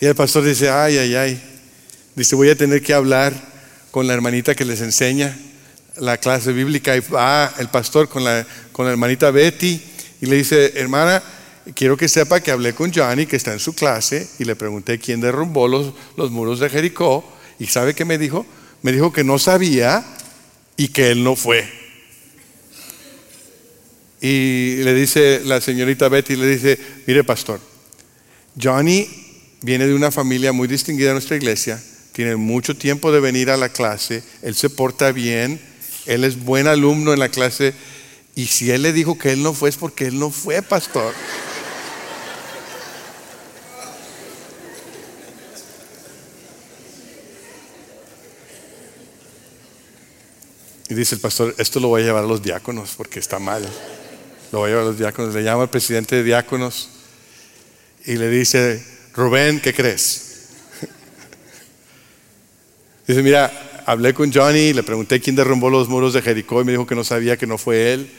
Y 0.00 0.06
el 0.06 0.14
pastor 0.14 0.44
dice, 0.44 0.70
ay, 0.70 0.98
ay, 0.98 1.14
ay. 1.16 1.42
Dice, 2.14 2.36
voy 2.36 2.48
a 2.48 2.56
tener 2.56 2.80
que 2.80 2.94
hablar 2.94 3.34
con 3.90 4.06
la 4.06 4.14
hermanita 4.14 4.54
que 4.54 4.64
les 4.64 4.80
enseña 4.80 5.36
la 5.96 6.16
clase 6.16 6.52
bíblica. 6.52 6.96
Y 6.96 7.00
va 7.00 7.52
el 7.58 7.68
pastor 7.68 8.08
con 8.08 8.22
la, 8.22 8.46
con 8.70 8.86
la 8.86 8.92
hermanita 8.92 9.32
Betty 9.32 9.82
y 10.20 10.26
le 10.26 10.36
dice, 10.36 10.74
hermana, 10.76 11.22
quiero 11.74 11.96
que 11.96 12.08
sepa 12.08 12.40
que 12.40 12.50
hablé 12.50 12.74
con 12.74 12.92
Johnny, 12.92 13.26
que 13.26 13.36
está 13.36 13.52
en 13.52 13.60
su 13.60 13.74
clase, 13.74 14.28
y 14.38 14.44
le 14.44 14.56
pregunté 14.56 14.98
quién 14.98 15.20
derrumbó 15.20 15.68
los, 15.68 15.92
los 16.16 16.30
muros 16.30 16.60
de 16.60 16.68
Jericó, 16.68 17.24
y 17.58 17.66
¿sabe 17.66 17.94
qué 17.94 18.04
me 18.04 18.18
dijo? 18.18 18.46
Me 18.82 18.92
dijo 18.92 19.12
que 19.12 19.24
no 19.24 19.38
sabía 19.38 20.04
y 20.76 20.88
que 20.88 21.10
él 21.10 21.22
no 21.22 21.36
fue. 21.36 21.68
Y 24.20 24.76
le 24.82 24.94
dice 24.94 25.42
la 25.44 25.60
señorita 25.60 26.08
Betty, 26.08 26.36
le 26.36 26.46
dice, 26.46 26.78
mire 27.06 27.24
pastor, 27.24 27.60
Johnny 28.60 29.08
viene 29.62 29.86
de 29.86 29.94
una 29.94 30.10
familia 30.10 30.52
muy 30.52 30.68
distinguida 30.68 31.08
en 31.08 31.14
nuestra 31.14 31.36
iglesia, 31.36 31.82
tiene 32.12 32.36
mucho 32.36 32.76
tiempo 32.76 33.10
de 33.10 33.20
venir 33.20 33.50
a 33.50 33.56
la 33.56 33.70
clase, 33.70 34.22
él 34.42 34.54
se 34.54 34.70
porta 34.70 35.12
bien, 35.12 35.60
él 36.06 36.24
es 36.24 36.42
buen 36.44 36.66
alumno 36.66 37.12
en 37.12 37.18
la 37.18 37.30
clase, 37.30 37.74
y 38.34 38.46
si 38.46 38.70
él 38.70 38.82
le 38.82 38.92
dijo 38.92 39.18
que 39.18 39.32
él 39.32 39.42
no 39.42 39.54
fue 39.54 39.68
es 39.70 39.76
porque 39.76 40.06
él 40.06 40.18
no 40.18 40.30
fue, 40.30 40.62
pastor. 40.62 41.14
Y 50.88 50.94
dice 50.94 51.14
el 51.14 51.20
pastor, 51.20 51.54
esto 51.58 51.80
lo 51.80 51.88
voy 51.88 52.02
a 52.02 52.04
llevar 52.04 52.24
a 52.24 52.26
los 52.26 52.42
diáconos 52.42 52.94
porque 52.96 53.20
está 53.20 53.38
mal. 53.38 53.66
Lo 54.50 54.58
voy 54.58 54.66
a 54.66 54.70
llevar 54.70 54.84
a 54.84 54.88
los 54.88 54.98
diáconos. 54.98 55.34
Le 55.34 55.42
llama 55.42 55.62
al 55.62 55.70
presidente 55.70 56.16
de 56.16 56.22
diáconos 56.22 56.90
y 58.04 58.16
le 58.16 58.28
dice, 58.28 58.84
Rubén, 59.14 59.60
¿qué 59.60 59.72
crees? 59.72 60.48
dice, 63.06 63.22
mira, 63.22 63.82
hablé 63.86 64.12
con 64.12 64.32
Johnny, 64.32 64.72
le 64.72 64.82
pregunté 64.82 65.20
quién 65.20 65.36
derrumbó 65.36 65.70
los 65.70 65.88
muros 65.88 66.12
de 66.12 66.22
Jericó 66.22 66.60
y 66.60 66.64
me 66.64 66.72
dijo 66.72 66.86
que 66.86 66.94
no 66.94 67.04
sabía 67.04 67.36
que 67.36 67.46
no 67.46 67.58
fue 67.58 67.92
él. 67.92 68.10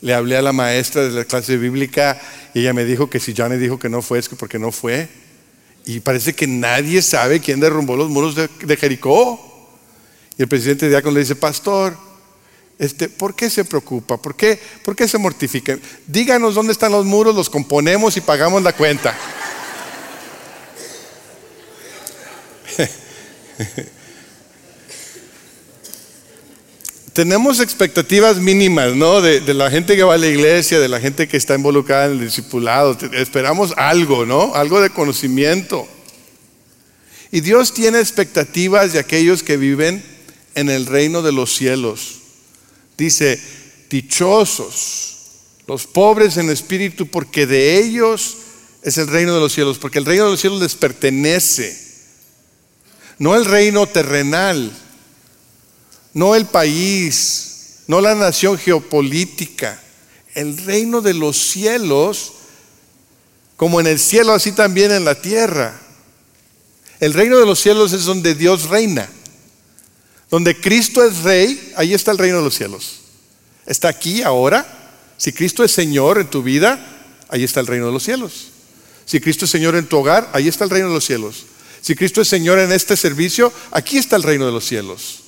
Le 0.00 0.14
hablé 0.14 0.36
a 0.36 0.42
la 0.42 0.52
maestra 0.52 1.02
de 1.02 1.10
la 1.10 1.24
clase 1.24 1.56
bíblica 1.56 2.20
y 2.52 2.60
ella 2.60 2.72
me 2.72 2.84
dijo 2.84 3.10
que 3.10 3.20
si 3.20 3.34
Johnny 3.36 3.56
dijo 3.56 3.78
que 3.78 3.88
no 3.88 4.02
fue, 4.02 4.18
es 4.18 4.28
que 4.28 4.36
porque 4.36 4.58
no 4.58 4.70
fue. 4.70 5.08
Y 5.86 6.00
parece 6.00 6.34
que 6.34 6.46
nadie 6.46 7.02
sabe 7.02 7.40
quién 7.40 7.60
derrumbó 7.60 7.96
los 7.96 8.08
muros 8.08 8.34
de 8.34 8.76
Jericó. 8.76 9.53
Y 10.38 10.42
el 10.42 10.48
presidente 10.48 10.86
de 10.86 10.90
diácono 10.90 11.14
le 11.14 11.20
dice, 11.20 11.36
pastor, 11.36 11.96
este, 12.78 13.08
¿Por 13.08 13.34
qué 13.36 13.48
se 13.50 13.64
preocupa? 13.64 14.20
¿Por 14.20 14.36
qué, 14.36 14.60
¿Por 14.84 14.94
qué 14.96 15.06
se 15.06 15.16
mortifica? 15.18 15.78
Díganos 16.06 16.54
dónde 16.56 16.72
están 16.72 16.92
los 16.92 17.04
muros, 17.04 17.34
los 17.34 17.48
componemos 17.48 18.16
y 18.16 18.20
pagamos 18.20 18.62
la 18.62 18.72
cuenta. 18.72 19.16
Tenemos 27.12 27.60
expectativas 27.60 28.38
mínimas, 28.38 28.96
¿no? 28.96 29.20
De, 29.20 29.38
de, 29.38 29.54
la 29.54 29.70
gente 29.70 29.94
que 29.94 30.02
va 30.02 30.14
a 30.14 30.18
la 30.18 30.26
iglesia, 30.26 30.80
de 30.80 30.88
la 30.88 30.98
gente 30.98 31.28
que 31.28 31.36
está 31.36 31.54
involucrada 31.54 32.06
en 32.06 32.12
el 32.12 32.20
discipulado. 32.22 32.98
Esperamos 33.12 33.72
algo, 33.76 34.26
¿no? 34.26 34.52
Algo 34.56 34.80
de 34.80 34.90
conocimiento. 34.90 35.86
Y 37.30 37.40
Dios 37.40 37.72
tiene 37.72 38.00
expectativas 38.00 38.92
de 38.92 38.98
aquellos 38.98 39.44
que 39.44 39.56
viven 39.56 40.13
en 40.54 40.70
el 40.70 40.86
reino 40.86 41.22
de 41.22 41.32
los 41.32 41.54
cielos. 41.54 42.20
Dice, 42.96 43.40
dichosos 43.90 45.14
los 45.66 45.86
pobres 45.86 46.36
en 46.36 46.50
espíritu, 46.50 47.06
porque 47.06 47.46
de 47.46 47.78
ellos 47.78 48.36
es 48.82 48.98
el 48.98 49.08
reino 49.08 49.34
de 49.34 49.40
los 49.40 49.52
cielos, 49.52 49.78
porque 49.78 49.98
el 49.98 50.04
reino 50.04 50.24
de 50.24 50.32
los 50.32 50.40
cielos 50.40 50.60
les 50.60 50.74
pertenece. 50.74 51.82
no 53.18 53.36
el 53.36 53.44
reino 53.44 53.86
terrenal, 53.86 54.72
no 56.12 56.34
el 56.34 56.46
país, 56.46 57.76
no 57.86 58.00
la 58.00 58.14
nación 58.14 58.58
geopolítica, 58.58 59.80
el 60.34 60.58
reino 60.58 61.00
de 61.00 61.14
los 61.14 61.36
cielos, 61.38 62.32
como 63.56 63.80
en 63.80 63.86
el 63.86 64.00
cielo, 64.00 64.32
así 64.32 64.52
también 64.52 64.90
en 64.90 65.04
la 65.04 65.14
tierra. 65.14 65.80
El 66.98 67.14
reino 67.14 67.38
de 67.38 67.46
los 67.46 67.60
cielos 67.60 67.92
es 67.92 68.04
donde 68.04 68.34
Dios 68.34 68.68
reina. 68.68 69.08
Donde 70.34 70.60
Cristo 70.60 71.04
es 71.04 71.22
rey, 71.22 71.72
ahí 71.76 71.94
está 71.94 72.10
el 72.10 72.18
reino 72.18 72.38
de 72.38 72.42
los 72.42 72.56
cielos. 72.56 73.02
Está 73.66 73.86
aquí 73.86 74.20
ahora. 74.22 74.66
Si 75.16 75.32
Cristo 75.32 75.62
es 75.62 75.70
Señor 75.70 76.18
en 76.18 76.26
tu 76.26 76.42
vida, 76.42 76.84
ahí 77.28 77.44
está 77.44 77.60
el 77.60 77.68
reino 77.68 77.86
de 77.86 77.92
los 77.92 78.02
cielos. 78.02 78.48
Si 79.04 79.20
Cristo 79.20 79.44
es 79.44 79.52
Señor 79.52 79.76
en 79.76 79.86
tu 79.86 79.96
hogar, 79.96 80.28
ahí 80.32 80.48
está 80.48 80.64
el 80.64 80.70
reino 80.70 80.88
de 80.88 80.94
los 80.94 81.04
cielos. 81.04 81.46
Si 81.80 81.94
Cristo 81.94 82.20
es 82.20 82.26
Señor 82.26 82.58
en 82.58 82.72
este 82.72 82.96
servicio, 82.96 83.52
aquí 83.70 83.96
está 83.96 84.16
el 84.16 84.24
reino 84.24 84.44
de 84.44 84.50
los 84.50 84.66
cielos. 84.66 85.20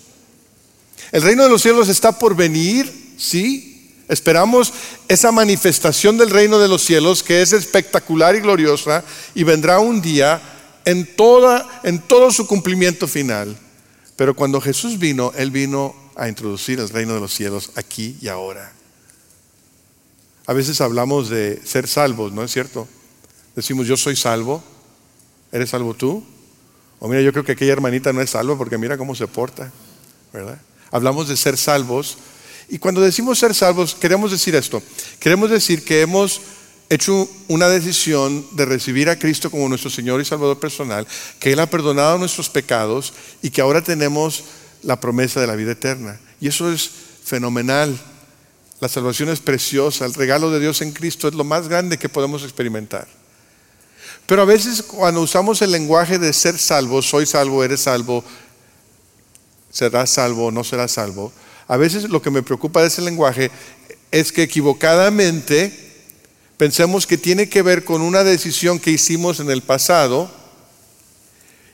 El 1.12 1.22
reino 1.22 1.44
de 1.44 1.50
los 1.50 1.62
cielos 1.62 1.88
está 1.88 2.18
por 2.18 2.34
venir, 2.34 3.14
sí. 3.16 3.92
Esperamos 4.08 4.72
esa 5.06 5.30
manifestación 5.30 6.18
del 6.18 6.30
reino 6.30 6.58
de 6.58 6.66
los 6.66 6.82
cielos 6.82 7.22
que 7.22 7.42
es 7.42 7.52
espectacular 7.52 8.34
y 8.34 8.40
gloriosa 8.40 9.04
y 9.36 9.44
vendrá 9.44 9.78
un 9.78 10.02
día 10.02 10.42
en 10.84 11.06
toda 11.14 11.80
en 11.84 12.00
todo 12.00 12.32
su 12.32 12.48
cumplimiento 12.48 13.06
final. 13.06 13.56
Pero 14.16 14.34
cuando 14.34 14.60
Jesús 14.60 14.98
vino, 14.98 15.32
él 15.36 15.50
vino 15.50 15.94
a 16.16 16.28
introducir 16.28 16.80
el 16.80 16.88
reino 16.88 17.14
de 17.14 17.20
los 17.20 17.32
cielos 17.32 17.70
aquí 17.76 18.16
y 18.20 18.28
ahora. 18.28 18.72
A 20.46 20.52
veces 20.52 20.80
hablamos 20.80 21.28
de 21.28 21.60
ser 21.64 21.86
salvos, 21.86 22.32
¿no 22.32 22.42
es 22.42 22.50
cierto? 22.50 22.88
Decimos, 23.54 23.86
yo 23.86 23.96
soy 23.96 24.16
salvo. 24.16 24.62
¿Eres 25.52 25.70
salvo 25.70 25.94
tú? 25.94 26.24
O 26.98 27.08
mira, 27.08 27.20
yo 27.20 27.32
creo 27.32 27.44
que 27.44 27.52
aquella 27.52 27.72
hermanita 27.72 28.12
no 28.12 28.20
es 28.20 28.30
salva 28.30 28.56
porque 28.56 28.78
mira 28.78 28.96
cómo 28.96 29.14
se 29.14 29.26
porta, 29.26 29.70
¿verdad? 30.32 30.60
Hablamos 30.90 31.28
de 31.28 31.36
ser 31.36 31.56
salvos. 31.56 32.16
Y 32.68 32.78
cuando 32.78 33.00
decimos 33.00 33.38
ser 33.38 33.54
salvos, 33.54 33.94
queremos 33.94 34.30
decir 34.30 34.54
esto. 34.54 34.82
Queremos 35.18 35.50
decir 35.50 35.84
que 35.84 36.00
hemos 36.00 36.40
hecho 36.88 37.28
una 37.48 37.68
decisión 37.68 38.46
de 38.52 38.64
recibir 38.64 39.08
a 39.08 39.18
Cristo 39.18 39.50
como 39.50 39.68
nuestro 39.68 39.90
Señor 39.90 40.20
y 40.20 40.24
Salvador 40.24 40.60
personal, 40.60 41.06
que 41.40 41.52
Él 41.52 41.60
ha 41.60 41.70
perdonado 41.70 42.18
nuestros 42.18 42.48
pecados 42.48 43.12
y 43.42 43.50
que 43.50 43.60
ahora 43.60 43.82
tenemos 43.82 44.44
la 44.82 45.00
promesa 45.00 45.40
de 45.40 45.46
la 45.46 45.56
vida 45.56 45.72
eterna. 45.72 46.20
Y 46.40 46.48
eso 46.48 46.70
es 46.70 46.90
fenomenal. 47.24 47.98
La 48.80 48.88
salvación 48.88 49.30
es 49.30 49.40
preciosa, 49.40 50.04
el 50.04 50.14
regalo 50.14 50.50
de 50.50 50.60
Dios 50.60 50.82
en 50.82 50.92
Cristo 50.92 51.28
es 51.28 51.34
lo 51.34 51.44
más 51.44 51.68
grande 51.68 51.98
que 51.98 52.08
podemos 52.08 52.42
experimentar. 52.42 53.08
Pero 54.26 54.42
a 54.42 54.44
veces 54.44 54.82
cuando 54.82 55.22
usamos 55.22 55.62
el 55.62 55.70
lenguaje 55.70 56.18
de 56.18 56.32
ser 56.32 56.58
salvo, 56.58 57.00
soy 57.00 57.26
salvo, 57.26 57.64
eres 57.64 57.80
salvo, 57.80 58.22
serás 59.70 60.10
salvo 60.10 60.50
no 60.50 60.64
serás 60.64 60.92
salvo, 60.92 61.32
a 61.68 61.76
veces 61.76 62.08
lo 62.08 62.22
que 62.22 62.30
me 62.30 62.42
preocupa 62.42 62.80
de 62.80 62.88
ese 62.88 63.02
lenguaje 63.02 63.50
es 64.10 64.32
que 64.32 64.42
equivocadamente 64.42 65.85
pensemos 66.56 67.06
que 67.06 67.18
tiene 67.18 67.48
que 67.48 67.62
ver 67.62 67.84
con 67.84 68.02
una 68.02 68.24
decisión 68.24 68.78
que 68.78 68.90
hicimos 68.90 69.40
en 69.40 69.50
el 69.50 69.62
pasado 69.62 70.30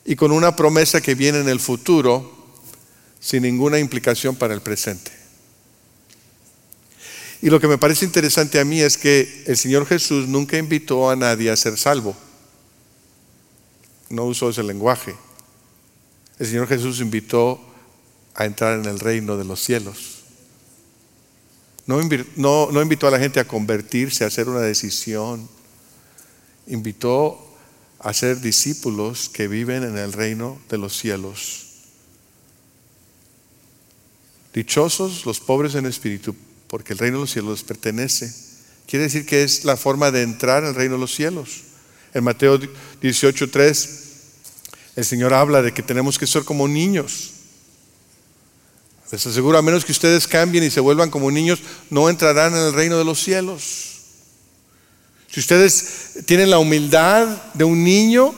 y 0.04 0.16
con 0.16 0.32
una 0.32 0.56
promesa 0.56 1.00
que 1.00 1.14
viene 1.14 1.38
en 1.40 1.48
el 1.48 1.60
futuro 1.60 2.42
sin 3.20 3.42
ninguna 3.42 3.78
implicación 3.78 4.34
para 4.34 4.54
el 4.54 4.60
presente. 4.60 5.12
Y 7.40 7.50
lo 7.50 7.60
que 7.60 7.68
me 7.68 7.78
parece 7.78 8.04
interesante 8.04 8.60
a 8.60 8.64
mí 8.64 8.80
es 8.80 8.96
que 8.96 9.44
el 9.46 9.56
Señor 9.56 9.86
Jesús 9.86 10.28
nunca 10.28 10.58
invitó 10.58 11.10
a 11.10 11.16
nadie 11.16 11.50
a 11.50 11.56
ser 11.56 11.76
salvo. 11.76 12.16
No 14.08 14.24
usó 14.24 14.50
ese 14.50 14.62
lenguaje. 14.62 15.14
El 16.38 16.46
Señor 16.46 16.68
Jesús 16.68 17.00
invitó 17.00 17.60
a 18.34 18.44
entrar 18.44 18.78
en 18.78 18.86
el 18.86 19.00
reino 19.00 19.36
de 19.36 19.44
los 19.44 19.60
cielos. 19.60 20.11
No, 21.86 22.00
no, 22.70 22.82
invitó 22.82 23.08
a 23.08 23.10
la 23.10 23.18
gente 23.18 23.40
a 23.40 23.46
convertirse, 23.46 24.24
a 24.24 24.28
hacer 24.28 24.48
una 24.48 24.60
decisión. 24.60 25.48
Invitó 26.66 27.38
a 27.98 28.12
ser 28.12 28.40
discípulos 28.40 29.28
que 29.28 29.48
viven 29.48 29.82
en 29.82 29.98
el 29.98 30.12
reino 30.12 30.60
de 30.68 30.78
los 30.78 30.96
cielos. 30.96 31.66
Dichosos 34.54 35.24
los 35.24 35.40
pobres 35.40 35.74
en 35.74 35.86
espíritu, 35.86 36.36
porque 36.68 36.92
el 36.92 36.98
reino 36.98 37.18
de 37.18 37.22
los 37.22 37.32
cielos 37.32 37.62
pertenece. 37.62 38.32
Quiere 38.86 39.04
decir 39.04 39.26
que 39.26 39.42
es 39.42 39.64
la 39.64 39.76
forma 39.76 40.10
de 40.10 40.22
entrar 40.22 40.64
al 40.64 40.74
reino 40.74 40.94
de 40.94 41.00
los 41.00 41.14
cielos. 41.14 41.62
En 42.14 42.22
Mateo 42.22 42.58
18:3, 43.00 44.02
el 44.94 45.04
Señor 45.04 45.32
habla 45.32 45.62
de 45.62 45.72
que 45.72 45.82
tenemos 45.82 46.18
que 46.18 46.26
ser 46.26 46.44
como 46.44 46.68
niños. 46.68 47.31
Les 49.12 49.26
aseguro, 49.26 49.58
a 49.58 49.62
menos 49.62 49.84
que 49.84 49.92
ustedes 49.92 50.26
cambien 50.26 50.64
y 50.64 50.70
se 50.70 50.80
vuelvan 50.80 51.10
como 51.10 51.30
niños, 51.30 51.60
no 51.90 52.08
entrarán 52.08 52.54
en 52.54 52.62
el 52.62 52.72
reino 52.72 52.96
de 52.96 53.04
los 53.04 53.22
cielos. 53.22 53.90
Si 55.30 55.38
ustedes 55.38 56.24
tienen 56.24 56.48
la 56.48 56.58
humildad 56.58 57.26
de 57.52 57.64
un 57.64 57.84
niño, 57.84 58.34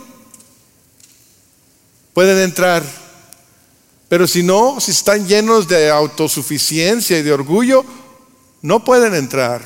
pueden 2.12 2.38
entrar. 2.38 2.82
Pero 4.08 4.26
si 4.26 4.42
no, 4.42 4.80
si 4.80 4.90
están 4.90 5.28
llenos 5.28 5.68
de 5.68 5.90
autosuficiencia 5.90 7.18
y 7.18 7.22
de 7.22 7.32
orgullo, 7.32 7.84
no 8.60 8.84
pueden 8.84 9.14
entrar. 9.14 9.62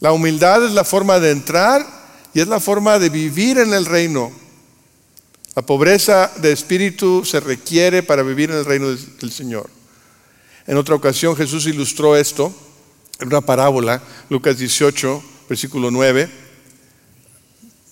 La 0.00 0.12
humildad 0.12 0.64
es 0.64 0.72
la 0.72 0.84
forma 0.84 1.20
de 1.20 1.30
entrar 1.30 1.86
y 2.32 2.40
es 2.40 2.48
la 2.48 2.58
forma 2.58 2.98
de 2.98 3.10
vivir 3.10 3.58
en 3.58 3.74
el 3.74 3.84
reino. 3.84 4.32
La 5.54 5.62
pobreza 5.62 6.32
de 6.38 6.50
espíritu 6.50 7.24
se 7.26 7.40
requiere 7.40 8.02
para 8.02 8.22
vivir 8.22 8.50
en 8.50 8.56
el 8.56 8.64
reino 8.64 8.88
del 8.88 9.30
Señor. 9.30 9.68
En 10.66 10.78
otra 10.78 10.94
ocasión 10.94 11.36
Jesús 11.36 11.66
ilustró 11.66 12.16
esto 12.16 12.54
en 13.20 13.28
una 13.28 13.42
parábola, 13.42 14.02
Lucas 14.30 14.56
18, 14.56 15.22
versículo 15.48 15.90
9. 15.90 16.30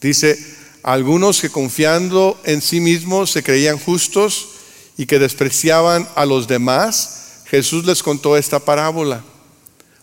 Dice, 0.00 0.38
algunos 0.82 1.42
que 1.42 1.50
confiando 1.50 2.40
en 2.44 2.62
sí 2.62 2.80
mismos 2.80 3.30
se 3.30 3.42
creían 3.42 3.78
justos 3.78 4.48
y 4.96 5.04
que 5.04 5.18
despreciaban 5.18 6.08
a 6.14 6.24
los 6.24 6.48
demás, 6.48 7.42
Jesús 7.44 7.84
les 7.84 8.02
contó 8.02 8.38
esta 8.38 8.60
parábola. 8.60 9.22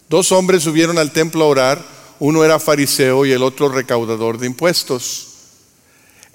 Dos 0.09 0.31
hombres 0.31 0.61
subieron 0.61 0.99
al 0.99 1.11
templo 1.11 1.43
a 1.43 1.47
orar, 1.47 1.85
uno 2.19 2.45
era 2.45 2.59
fariseo 2.59 3.25
y 3.25 3.31
el 3.31 3.41
otro 3.41 3.69
recaudador 3.69 4.37
de 4.37 4.45
impuestos. 4.45 5.36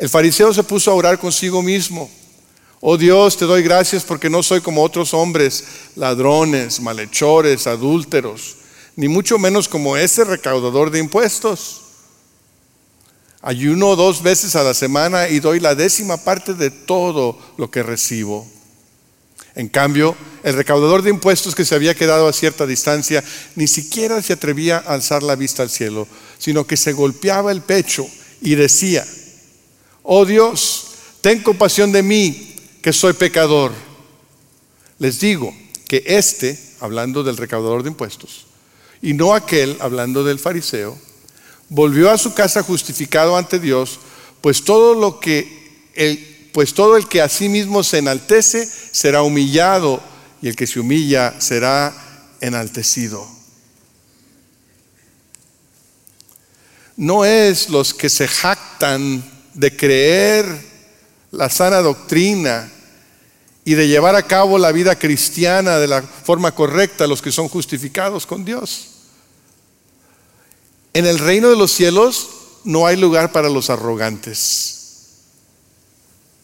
El 0.03 0.09
fariseo 0.09 0.53
se 0.53 0.65
puso 0.65 0.91
a 0.91 0.95
orar 0.95 1.17
consigo 1.17 1.63
mismo. 1.63 2.11
Oh 2.81 2.97
Dios, 2.97 3.37
te 3.37 3.45
doy 3.45 3.63
gracias 3.63 4.03
porque 4.03 4.29
no 4.29 4.43
soy 4.43 4.61
como 4.61 4.83
otros 4.83 5.15
hombres, 5.15 5.63
ladrones, 5.95 6.81
malhechores, 6.81 7.69
adúlteros, 7.69 8.57
ni 8.97 9.07
mucho 9.07 9.39
menos 9.39 9.69
como 9.69 9.97
ese 9.97 10.25
recaudador 10.25 10.91
de 10.91 10.99
impuestos. 10.99 11.83
Ayuno 13.43 13.95
dos 13.95 14.25
veces 14.25 14.57
a 14.57 14.65
la 14.65 14.75
semana 14.75 15.29
y 15.29 15.39
doy 15.39 15.61
la 15.61 15.77
décima 15.77 16.17
parte 16.17 16.55
de 16.55 16.73
todo 16.73 17.39
lo 17.57 17.71
que 17.71 17.85
recibo. 17.85 18.45
En 19.55 19.69
cambio, 19.69 20.17
el 20.43 20.55
recaudador 20.55 21.03
de 21.03 21.11
impuestos 21.11 21.55
que 21.55 21.65
se 21.65 21.77
había 21.77 21.95
quedado 21.95 22.27
a 22.27 22.33
cierta 22.33 22.67
distancia 22.67 23.23
ni 23.55 23.69
siquiera 23.69 24.21
se 24.21 24.33
atrevía 24.33 24.79
a 24.79 24.95
alzar 24.95 25.23
la 25.23 25.37
vista 25.37 25.63
al 25.63 25.71
cielo, 25.71 26.09
sino 26.41 26.67
que 26.67 26.77
se 26.77 26.93
golpeaba 26.93 27.53
el 27.53 27.63
pecho 27.63 28.05
y 28.41 28.57
decía, 28.57 29.07
oh 30.03 30.25
Dios, 30.25 30.89
ten 31.21 31.43
compasión 31.43 31.93
de 31.93 32.03
mí, 32.03 32.57
que 32.83 32.93
soy 32.93 33.13
pecador. 33.13 33.73
Les 34.99 35.21
digo 35.21 35.55
que 35.89 36.03
este, 36.07 36.59
hablando 36.81 37.23
del 37.23 37.37
recaudador 37.37 37.83
de 37.83 37.91
impuestos, 37.91 38.47
y 39.01 39.15
no 39.15 39.35
aquel, 39.35 39.77
hablando 39.81 40.25
del 40.25 40.39
fariseo, 40.39 40.99
volvió 41.69 42.11
a 42.11 42.19
su 42.19 42.35
casa 42.35 42.63
justificado 42.63 43.37
ante 43.37 43.59
Dios, 43.59 43.99
pues 44.41 44.65
todo 44.65 44.95
lo 44.95 45.19
que 45.21 45.63
pues 46.53 46.75
todo 46.75 46.97
el 46.97 47.09
que 47.09 47.23
a 47.23 47.29
sí 47.29 47.49
mismo 47.49 47.83
se 47.83 47.99
enaltece 47.99 48.67
será 48.67 49.23
humillado 49.23 50.03
y 50.43 50.49
el 50.49 50.57
que 50.57 50.67
se 50.67 50.81
humilla 50.81 51.41
será 51.41 51.95
enaltecido. 52.41 53.27
No 56.97 57.25
es 57.25 57.71
los 57.71 57.95
que 57.95 58.11
se 58.11 58.29
jactan 58.29 59.25
de 59.55 59.77
creer 59.77 60.47
la 61.31 61.49
sana 61.49 61.81
doctrina 61.81 62.71
y 63.65 63.75
de 63.75 63.89
llevar 63.89 64.17
a 64.17 64.27
cabo 64.27 64.59
la 64.59 64.73
vida 64.73 64.99
cristiana 64.99 65.79
de 65.79 65.89
la 65.89 66.03
forma 66.03 66.55
correcta 66.55 67.07
los 67.07 67.23
que 67.23 67.33
son 67.33 67.49
justificados 67.49 68.27
con 68.27 68.45
Dios. 68.45 68.89
En 70.95 71.07
el 71.07 71.19
reino 71.19 71.49
de 71.49 71.57
los 71.57 71.73
cielos 71.73 72.29
no 72.65 72.87
hay 72.87 72.97
lugar 72.97 73.33
para 73.33 73.49
los 73.49 73.71
arrogantes 73.71 74.83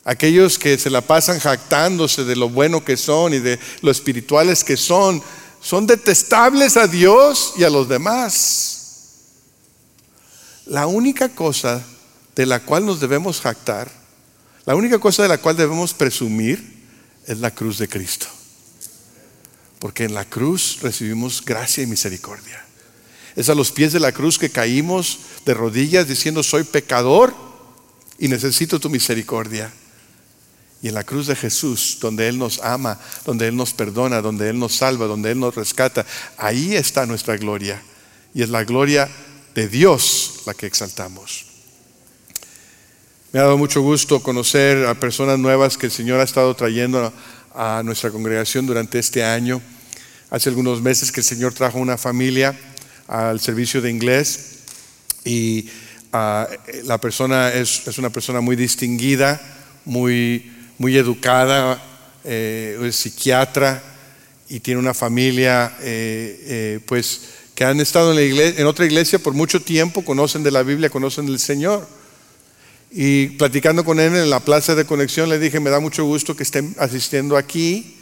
aquellos 0.09 0.59
que 0.59 0.79
se 0.79 0.89
la 0.89 1.03
pasan 1.03 1.39
jactándose 1.39 2.25
de 2.25 2.35
lo 2.35 2.49
bueno 2.49 2.83
que 2.83 2.97
son 2.97 3.35
y 3.35 3.41
de 3.41 3.61
lo 3.83 3.91
espirituales 3.91 4.65
que 4.65 4.79
son, 4.79 5.23
son 5.61 5.87
detestables 5.87 6.79
a 6.79 6.87
Dios 6.87 7.53
y 7.59 7.65
a 7.65 7.69
los 7.69 7.91
demás. 7.91 8.77
La 10.65 10.87
única 10.87 11.29
cosa 11.29 11.85
de 12.39 12.47
la 12.47 12.61
cual 12.61 12.87
nos 12.87 13.01
debemos 13.01 13.41
jactar, 13.41 13.91
La 14.65 14.77
única 14.77 14.99
cosa 15.01 15.23
de 15.23 15.29
la 15.29 15.39
cual 15.39 15.57
debemos 15.57 15.95
presumir 15.95 16.63
es 17.27 17.39
la 17.39 17.51
cruz 17.51 17.79
de 17.79 17.89
Cristo. 17.89 18.27
Porque 19.79 20.05
en 20.05 20.13
la 20.13 20.27
cruz 20.27 20.79
recibimos 20.83 21.43
gracia 21.43 21.83
y 21.83 21.87
misericordia. 21.87 22.65
Es 23.35 23.49
a 23.49 23.55
los 23.55 23.73
pies 23.73 23.95
de 23.95 23.99
la 23.99 24.13
cruz 24.13 24.39
que 24.39 24.51
caímos 24.51 25.21
de 25.47 25.55
rodillas 25.55 26.07
diciendo, 26.07 26.43
soy 26.43 26.65
pecador 26.65 27.35
y 28.19 28.29
necesito 28.29 28.79
tu 28.79 28.91
misericordia. 28.91 29.73
Y 30.83 30.89
en 30.89 30.95
la 30.95 31.03
cruz 31.03 31.27
de 31.27 31.35
Jesús, 31.35 31.97
donde 32.01 32.29
Él 32.29 32.39
nos 32.39 32.61
ama, 32.61 33.01
donde 33.25 33.49
Él 33.49 33.57
nos 33.57 33.73
perdona, 33.73 34.21
donde 34.21 34.51
Él 34.51 34.59
nos 34.59 34.77
salva, 34.77 35.07
donde 35.07 35.33
Él 35.33 35.41
nos 35.41 35.55
rescata, 35.55 36.05
ahí 36.37 36.77
está 36.77 37.07
nuestra 37.07 37.37
gloria. 37.39 37.83
Y 38.35 38.43
es 38.43 38.51
la 38.51 38.63
gloria 38.65 39.09
de 39.55 39.67
Dios 39.67 40.43
la 40.45 40.53
que 40.53 40.67
exaltamos. 40.67 41.48
Me 43.31 43.41
ha 43.41 43.43
dado 43.43 43.59
mucho 43.59 43.83
gusto 43.83 44.23
conocer 44.23 44.87
a 44.87 44.95
personas 44.95 45.39
nuevas 45.39 45.77
que 45.77 45.85
el 45.85 45.93
Señor 45.93 46.19
ha 46.19 46.23
estado 46.23 46.57
trayendo 46.57 47.13
a 47.55 47.83
nuestra 47.85 48.11
congregación 48.11 48.67
durante 48.67 48.99
este 48.99 49.23
año. 49.23 49.61
Hace 50.31 50.49
algunos 50.49 50.81
meses 50.81 51.13
que 51.13 51.21
el 51.21 51.27
Señor 51.27 51.53
trajo 51.53 51.79
una 51.79 51.99
familia 51.99 52.59
al 53.07 53.39
servicio 53.39 53.83
de 53.83 53.91
inglés 53.91 54.61
y 55.27 55.69
ah, 56.11 56.49
la 56.85 56.97
persona 56.97 57.53
es, 57.53 57.99
una 57.99 58.09
persona 58.09 58.41
muy 58.41 58.57
distinguida, 58.57 59.39
muy, 59.85 60.51
muy 60.79 60.97
educada, 60.97 61.83
eh, 62.25 62.81
es 62.83 62.97
psiquiatra 62.97 63.83
y 64.49 64.61
tiene 64.61 64.81
una 64.81 64.95
familia 64.95 65.77
eh, 65.83 66.45
eh, 66.47 66.81
pues 66.87 67.21
que 67.55 67.67
han 67.67 67.79
estado 67.81 68.13
en, 68.13 68.17
la 68.17 68.23
iglesia, 68.23 68.59
en 68.59 68.67
otra 68.67 68.87
iglesia 68.87 69.19
por 69.19 69.35
mucho 69.35 69.61
tiempo, 69.61 70.03
conocen 70.03 70.43
de 70.43 70.51
la 70.51 70.63
Biblia, 70.63 70.89
conocen 70.89 71.27
del 71.27 71.39
Señor. 71.39 71.98
Y 72.91 73.27
platicando 73.31 73.85
con 73.85 74.01
él 74.01 74.15
en 74.17 74.31
la 74.31 74.41
plaza 74.41 74.75
de 74.75 74.87
conexión, 74.87 75.29
le 75.29 75.39
dije, 75.39 75.61
me 75.61 75.71
da 75.71 75.81
mucho 75.81 76.05
gusto 76.05 76.35
que 76.35 76.43
estén 76.43 76.75
asistiendo 76.79 77.37
aquí. 77.37 77.97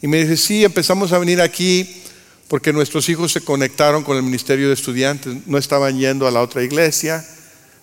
Y 0.00 0.06
me 0.06 0.18
dice, 0.18 0.36
sí, 0.36 0.64
empezamos 0.64 1.12
a 1.12 1.18
venir 1.18 1.40
aquí 1.40 2.02
porque 2.48 2.72
nuestros 2.72 3.08
hijos 3.08 3.32
se 3.32 3.40
conectaron 3.40 4.02
con 4.02 4.16
el 4.16 4.22
ministerio 4.22 4.68
de 4.68 4.74
estudiantes, 4.74 5.34
no 5.46 5.58
estaban 5.58 5.98
yendo 5.98 6.26
a 6.26 6.30
la 6.30 6.42
otra 6.42 6.62
iglesia, 6.62 7.24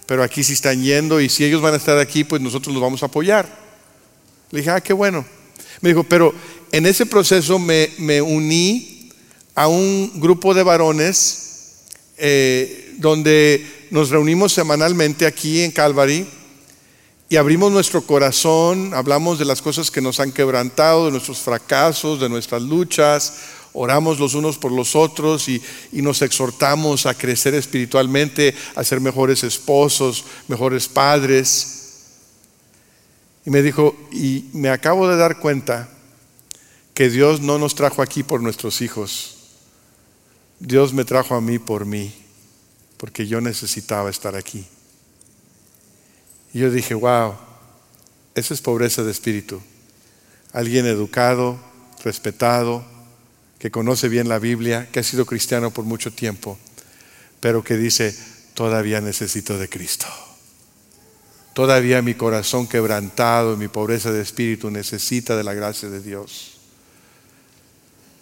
pero 0.05 0.23
aquí 0.23 0.43
sí 0.43 0.53
están 0.53 0.81
yendo 0.81 1.19
y 1.19 1.29
si 1.29 1.43
ellos 1.43 1.61
van 1.61 1.73
a 1.73 1.77
estar 1.77 1.97
aquí, 1.97 2.23
pues 2.23 2.41
nosotros 2.41 2.73
los 2.73 2.81
vamos 2.81 3.01
a 3.03 3.07
apoyar. 3.07 3.47
Le 4.51 4.59
dije, 4.59 4.71
ah, 4.71 4.81
qué 4.81 4.93
bueno. 4.93 5.25
Me 5.81 5.89
dijo, 5.89 6.03
pero 6.03 6.33
en 6.71 6.85
ese 6.85 7.05
proceso 7.05 7.57
me, 7.59 8.21
uní 8.21 9.09
a 9.55 9.67
un 9.67 10.19
grupo 10.19 10.53
de 10.53 10.63
varones 10.63 11.73
eh, 12.17 12.93
donde 12.97 13.80
nos 13.91 14.09
reunimos 14.09 14.53
semanalmente 14.53 15.25
aquí 15.25 15.61
en 15.61 15.71
Calvary 15.71 16.25
y 17.27 17.35
abrimos 17.35 17.73
nuestro 17.73 18.01
corazón, 18.01 18.93
hablamos 18.93 19.37
de 19.37 19.43
las 19.43 19.61
cosas 19.61 19.91
que 19.91 19.99
nos 19.99 20.21
han 20.21 20.31
quebrantado, 20.31 21.05
de 21.05 21.11
nuestros 21.11 21.39
fracasos, 21.39 22.21
de 22.21 22.29
nuestras 22.29 22.61
luchas, 22.61 23.33
oramos 23.73 24.17
los 24.17 24.33
unos 24.33 24.57
por 24.57 24.71
los 24.71 24.95
otros 24.95 25.49
y, 25.49 25.61
nos 25.91 26.21
exhortamos 26.21 27.05
a 27.05 27.13
crecer 27.13 27.53
espiritualmente, 27.53 28.55
a 28.75 28.83
ser 28.85 29.01
mejores 29.01 29.43
esposos, 29.43 30.23
mejores 30.47 30.87
padres. 30.87 31.79
Y 33.45 33.49
me 33.49 33.61
dijo, 33.61 33.95
y 34.11 34.45
me 34.53 34.69
acabo 34.69 35.09
de 35.09 35.17
dar 35.17 35.39
cuenta 35.39 35.89
que 36.93 37.09
Dios 37.09 37.41
no 37.41 37.59
nos 37.59 37.75
trajo 37.75 38.01
aquí 38.01 38.23
por 38.23 38.41
nuestros 38.41 38.81
hijos, 38.81 39.35
Dios 40.59 40.93
me 40.93 41.03
trajo 41.03 41.35
a 41.35 41.41
mí 41.41 41.59
por 41.59 41.85
mí 41.85 42.20
porque 43.01 43.25
yo 43.25 43.41
necesitaba 43.41 44.11
estar 44.11 44.35
aquí. 44.35 44.63
Y 46.53 46.59
yo 46.59 46.69
dije, 46.69 46.93
wow, 46.93 47.33
esa 48.35 48.53
es 48.53 48.61
pobreza 48.61 49.01
de 49.01 49.09
espíritu. 49.09 49.59
Alguien 50.53 50.85
educado, 50.85 51.59
respetado, 52.03 52.85
que 53.57 53.71
conoce 53.71 54.07
bien 54.07 54.29
la 54.29 54.37
Biblia, 54.37 54.87
que 54.91 54.99
ha 54.99 55.03
sido 55.03 55.25
cristiano 55.25 55.71
por 55.71 55.83
mucho 55.83 56.13
tiempo, 56.13 56.59
pero 57.39 57.63
que 57.63 57.75
dice, 57.75 58.15
todavía 58.53 59.01
necesito 59.01 59.57
de 59.57 59.67
Cristo. 59.67 60.05
Todavía 61.53 62.03
mi 62.03 62.13
corazón 62.13 62.67
quebrantado, 62.67 63.57
mi 63.57 63.67
pobreza 63.67 64.11
de 64.11 64.21
espíritu 64.21 64.69
necesita 64.69 65.35
de 65.35 65.43
la 65.43 65.55
gracia 65.55 65.89
de 65.89 66.01
Dios. 66.01 66.59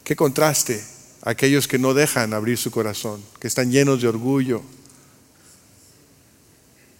Qué 0.06 0.16
contraste 0.16 0.82
aquellos 1.22 1.68
que 1.68 1.80
no 1.80 1.94
dejan 1.94 2.34
abrir 2.34 2.58
su 2.58 2.72
corazón, 2.72 3.24
que 3.40 3.48
están 3.48 3.72
llenos 3.72 4.02
de 4.02 4.08
orgullo, 4.08 4.62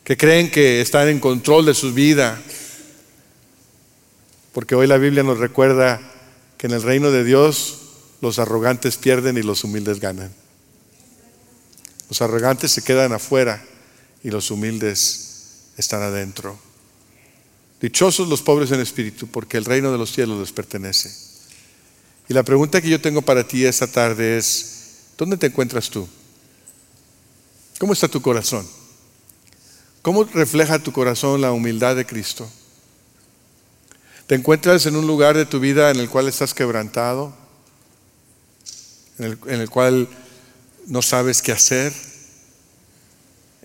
que 0.04 0.18
creen 0.18 0.50
que 0.50 0.82
están 0.82 1.08
en 1.08 1.20
control 1.20 1.68
de 1.68 1.74
su 1.74 1.94
vida. 1.94 2.42
Porque 4.54 4.76
hoy 4.76 4.88
la 4.88 4.98
Biblia 4.98 5.22
nos 5.22 5.38
recuerda 5.38 6.02
que 6.58 6.68
en 6.68 6.74
el 6.74 6.82
reino 6.82 7.12
de 7.12 7.24
Dios 7.24 7.82
los 8.20 8.40
arrogantes 8.40 8.98
pierden 8.98 9.38
y 9.38 9.44
los 9.44 9.64
humildes 9.64 10.00
ganan. 10.00 10.34
Los 12.10 12.24
arrogantes 12.24 12.72
se 12.72 12.82
quedan 12.82 13.14
afuera 13.14 13.64
y 14.24 14.32
los 14.32 14.50
humildes 14.50 15.70
están 15.78 16.02
adentro. 16.02 16.60
Dichosos 17.80 18.28
los 18.28 18.42
pobres 18.42 18.72
en 18.72 18.82
espíritu, 18.82 19.28
porque 19.28 19.58
el 19.58 19.66
reino 19.66 19.92
de 19.92 19.98
los 19.98 20.12
cielos 20.12 20.40
les 20.40 20.52
pertenece. 20.52 21.29
Y 22.30 22.34
la 22.36 22.44
pregunta 22.44 22.80
que 22.80 22.90
yo 22.90 23.02
tengo 23.02 23.24
para 23.24 23.46
ti 23.46 23.66
esta 23.66 23.88
tarde 23.88 24.38
es, 24.38 25.00
¿dónde 25.18 25.36
te 25.36 25.48
encuentras 25.48 25.90
tú? 25.90 26.08
¿Cómo 27.80 27.94
está 27.94 28.08
tu 28.08 28.22
corazón? 28.22 28.68
¿Cómo 30.04 30.24
refleja 30.26 30.78
tu 30.78 30.92
corazón 30.92 31.42
la 31.42 31.52
humildad 31.52 31.96
de 31.96 32.06
Cristo? 32.06 32.48
¿Te 34.28 34.36
encuentras 34.36 34.86
en 34.86 34.96
un 34.96 35.08
lugar 35.08 35.36
de 35.36 35.48
tu 35.48 35.60
vida 35.60 35.90
en 35.90 36.00
el 36.00 36.08
cual 36.08 36.28
estás 36.28 36.54
quebrantado? 36.54 37.34
En 39.18 39.38
el, 39.48 39.70
cual 39.72 40.08
no 40.86 41.02
sabes 41.02 41.42
qué 41.42 41.52
hacer? 41.52 41.92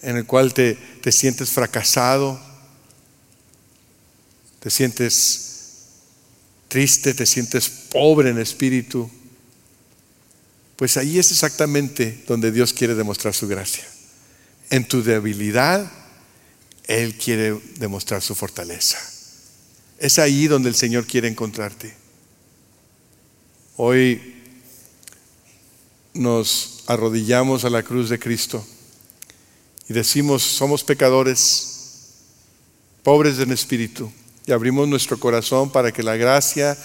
¿En 0.00 0.16
el 0.16 0.24
cual 0.24 0.55
te, 0.55 0.77
te 1.03 1.12
sientes 1.12 1.50
fracasado? 1.50 2.40
¿Te 4.61 4.70
sientes 4.70 5.54
triste, 6.75 7.15
te 7.15 7.25
sientes 7.25 7.69
pobre 7.69 8.31
en 8.31 8.39
espíritu, 8.41 9.09
pues 10.75 10.97
ahí 10.97 11.21
es 11.21 11.31
exactamente 11.31 12.25
donde 12.27 12.51
Dios 12.51 12.73
quiere 12.73 12.97
demostrar 12.97 13.33
su 13.33 13.47
gracia. 13.47 13.85
En 14.71 14.85
tu 14.85 15.01
debilidad, 15.01 15.89
Él 16.89 17.15
quiere 17.17 17.57
demostrar 17.79 18.23
su 18.23 18.35
fortaleza. 18.35 18.99
Es 19.99 20.19
ahí 20.19 20.49
donde 20.49 20.69
el 20.69 20.75
Señor 20.75 21.07
quiere 21.07 21.29
encontrarte. 21.29 21.95
Hoy 23.77 24.35
nos 26.13 26.83
arrodillamos 26.89 27.65
a 27.65 27.71
la 27.71 27.85
cruz 27.85 28.09
de 28.09 28.19
Cristo 28.19 28.67
y 29.89 29.93
decimos, 29.93 30.43
somos 30.43 30.83
pecadores, 30.83 32.17
pobres 33.05 33.39
en 33.39 33.53
espíritu 33.53 34.11
y 34.46 34.52
abrimos 34.52 34.88
nuestro 34.88 35.18
corazón 35.18 35.70
para 35.70 35.92
que 35.92 36.02
la 36.02 36.16
gracia 36.16 36.76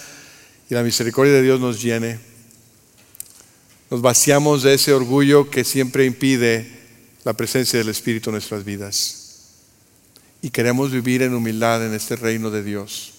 y 0.68 0.74
la 0.74 0.82
misericordia 0.82 1.34
de 1.34 1.42
Dios 1.42 1.60
nos 1.60 1.82
llene. 1.82 2.18
Nos 3.90 4.00
vaciamos 4.00 4.62
de 4.62 4.74
ese 4.74 4.92
orgullo 4.92 5.50
que 5.50 5.64
siempre 5.64 6.06
impide 6.06 6.80
la 7.24 7.34
presencia 7.34 7.78
del 7.78 7.88
Espíritu 7.88 8.30
en 8.30 8.34
nuestras 8.34 8.64
vidas. 8.64 9.16
Y 10.42 10.50
queremos 10.50 10.90
vivir 10.90 11.22
en 11.22 11.34
humildad 11.34 11.84
en 11.84 11.92
este 11.92 12.16
reino 12.16 12.50
de 12.50 12.62
Dios. 12.62 13.12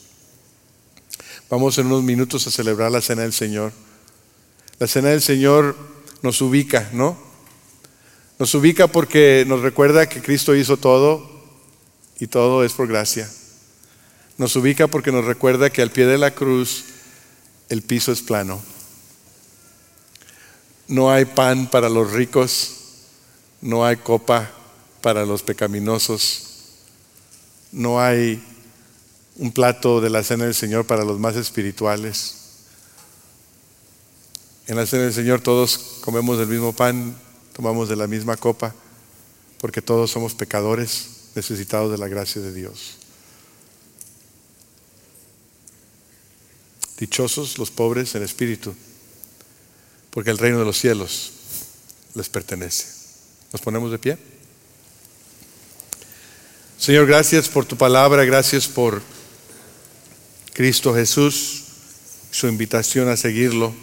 Vamos 1.50 1.78
en 1.78 1.88
unos 1.88 2.04
minutos 2.04 2.48
a 2.48 2.52
celebrar 2.52 2.92
la 2.92 3.02
cena 3.02 3.24
del 3.24 3.34
Señor. 3.34 3.74
La 4.80 4.88
cena 4.88 5.10
del 5.10 5.22
Señor 5.22 5.76
nos 6.24 6.42
ubica, 6.42 6.90
¿no? 6.94 7.18
Nos 8.40 8.56
ubica 8.56 8.88
porque 8.88 9.44
nos 9.48 9.62
recuerda 9.62 10.10
que 10.10 10.22
Cristo 10.22 10.56
hizo 10.56 10.78
todo 10.78 11.30
y 12.20 12.28
todo 12.28 12.64
es 12.64 12.74
por 12.74 12.88
gracia. 12.88 13.30
Nos 14.42 14.56
ubica 14.56 14.88
porque 14.88 15.12
nos 15.12 15.26
recuerda 15.26 15.70
que 15.70 15.84
al 15.84 15.92
pie 15.92 16.08
de 16.08 16.18
la 16.18 16.34
cruz 16.34 16.86
el 17.70 17.84
piso 17.84 18.12
es 18.12 18.24
plano. 18.24 18.60
No 20.88 21.12
hay 21.12 21.26
pan 21.26 21.70
para 21.70 21.90
los 21.90 22.12
ricos, 22.12 22.72
no 23.62 23.86
hay 23.86 23.98
copa 23.98 24.50
para 25.00 25.28
los 25.28 25.44
pecaminosos, 25.44 26.72
no 27.72 28.02
hay 28.02 28.44
un 29.36 29.52
plato 29.52 30.02
de 30.02 30.10
la 30.10 30.24
cena 30.24 30.46
del 30.46 30.56
Señor 30.56 30.88
para 30.88 31.06
los 31.06 31.20
más 31.20 31.36
espirituales. 31.36 32.38
En 34.66 34.76
la 34.76 34.88
cena 34.88 35.04
del 35.04 35.14
Señor 35.14 35.42
todos 35.42 36.00
comemos 36.02 36.40
del 36.40 36.48
mismo 36.48 36.74
pan, 36.74 37.16
tomamos 37.54 37.90
de 37.90 37.96
la 37.96 38.08
misma 38.08 38.38
copa, 38.38 38.74
porque 39.60 39.84
todos 39.84 40.10
somos 40.10 40.34
pecadores 40.34 41.30
necesitados 41.36 41.92
de 41.92 42.00
la 42.00 42.08
gracia 42.08 42.42
de 42.42 42.52
Dios. 42.52 43.01
Dichosos 47.02 47.58
los 47.58 47.72
pobres 47.72 48.14
en 48.14 48.22
espíritu, 48.22 48.76
porque 50.12 50.30
el 50.30 50.38
reino 50.38 50.60
de 50.60 50.66
los 50.66 50.78
cielos 50.78 51.32
les 52.14 52.30
pertenece. 52.30 52.86
¿Nos 53.52 53.60
ponemos 53.60 53.90
de 53.90 53.98
pie? 53.98 54.20
Señor, 56.78 57.08
gracias 57.08 57.50
por 57.50 57.66
tu 57.66 57.76
palabra, 57.76 58.24
gracias 58.24 58.68
por 58.68 59.02
Cristo 60.54 60.94
Jesús, 60.94 61.64
su 62.30 62.48
invitación 62.48 63.10
a 63.10 63.18
seguirlo, 63.18 63.74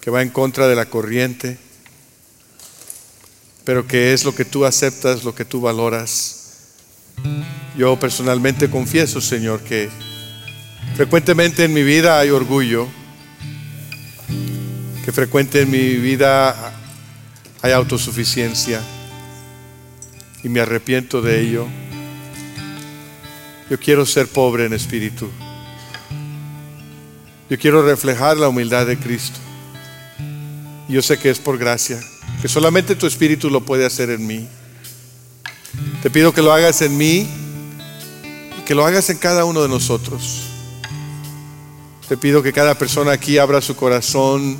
que 0.00 0.10
va 0.10 0.22
en 0.22 0.30
contra 0.30 0.68
de 0.68 0.74
la 0.74 0.88
corriente, 0.88 1.58
pero 3.66 3.86
que 3.86 4.14
es 4.14 4.24
lo 4.24 4.34
que 4.34 4.46
tú 4.46 4.64
aceptas, 4.64 5.22
lo 5.22 5.34
que 5.34 5.44
tú 5.44 5.60
valoras. 5.60 6.62
Yo 7.76 8.00
personalmente 8.00 8.70
confieso, 8.70 9.20
Señor, 9.20 9.60
que 9.60 9.90
frecuentemente 10.96 11.64
en 11.64 11.74
mi 11.74 11.82
vida 11.82 12.18
hay 12.18 12.30
orgullo, 12.30 12.88
que 15.04 15.12
frecuente 15.12 15.60
en 15.60 15.70
mi 15.70 15.96
vida 15.96 16.72
hay 17.60 17.72
autosuficiencia 17.72 18.80
y 20.42 20.48
me 20.48 20.60
arrepiento 20.60 21.20
de 21.20 21.42
ello. 21.42 21.66
Yo 23.68 23.78
quiero 23.78 24.06
ser 24.06 24.26
pobre 24.26 24.64
en 24.64 24.72
espíritu. 24.72 25.28
Yo 27.50 27.58
quiero 27.58 27.86
reflejar 27.86 28.38
la 28.38 28.48
humildad 28.48 28.86
de 28.86 28.98
Cristo. 28.98 29.38
Yo 30.88 31.02
sé 31.02 31.18
que 31.18 31.28
es 31.28 31.38
por 31.38 31.58
gracia, 31.58 32.00
que 32.40 32.48
solamente 32.48 32.96
tu 32.96 33.06
espíritu 33.06 33.50
lo 33.50 33.60
puede 33.66 33.84
hacer 33.84 34.08
en 34.08 34.26
mí. 34.26 34.48
Te 36.02 36.08
pido 36.08 36.32
que 36.32 36.40
lo 36.40 36.54
hagas 36.54 36.80
en 36.80 36.96
mí 36.96 37.28
y 38.58 38.64
que 38.64 38.74
lo 38.74 38.86
hagas 38.86 39.10
en 39.10 39.18
cada 39.18 39.44
uno 39.44 39.62
de 39.62 39.68
nosotros. 39.68 40.45
Te 42.08 42.16
pido 42.16 42.40
que 42.40 42.52
cada 42.52 42.76
persona 42.76 43.10
aquí 43.10 43.36
abra 43.36 43.60
su 43.60 43.74
corazón 43.74 44.56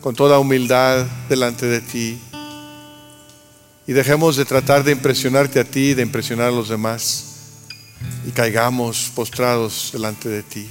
con 0.00 0.14
toda 0.14 0.38
humildad 0.38 1.04
delante 1.28 1.66
de 1.66 1.82
ti 1.82 2.18
y 3.86 3.92
dejemos 3.92 4.36
de 4.36 4.46
tratar 4.46 4.82
de 4.82 4.92
impresionarte 4.92 5.60
a 5.60 5.64
ti, 5.64 5.92
de 5.92 6.00
impresionar 6.00 6.48
a 6.48 6.52
los 6.52 6.70
demás 6.70 7.24
y 8.26 8.30
caigamos 8.30 9.12
postrados 9.14 9.90
delante 9.92 10.30
de 10.30 10.42
ti. 10.42 10.66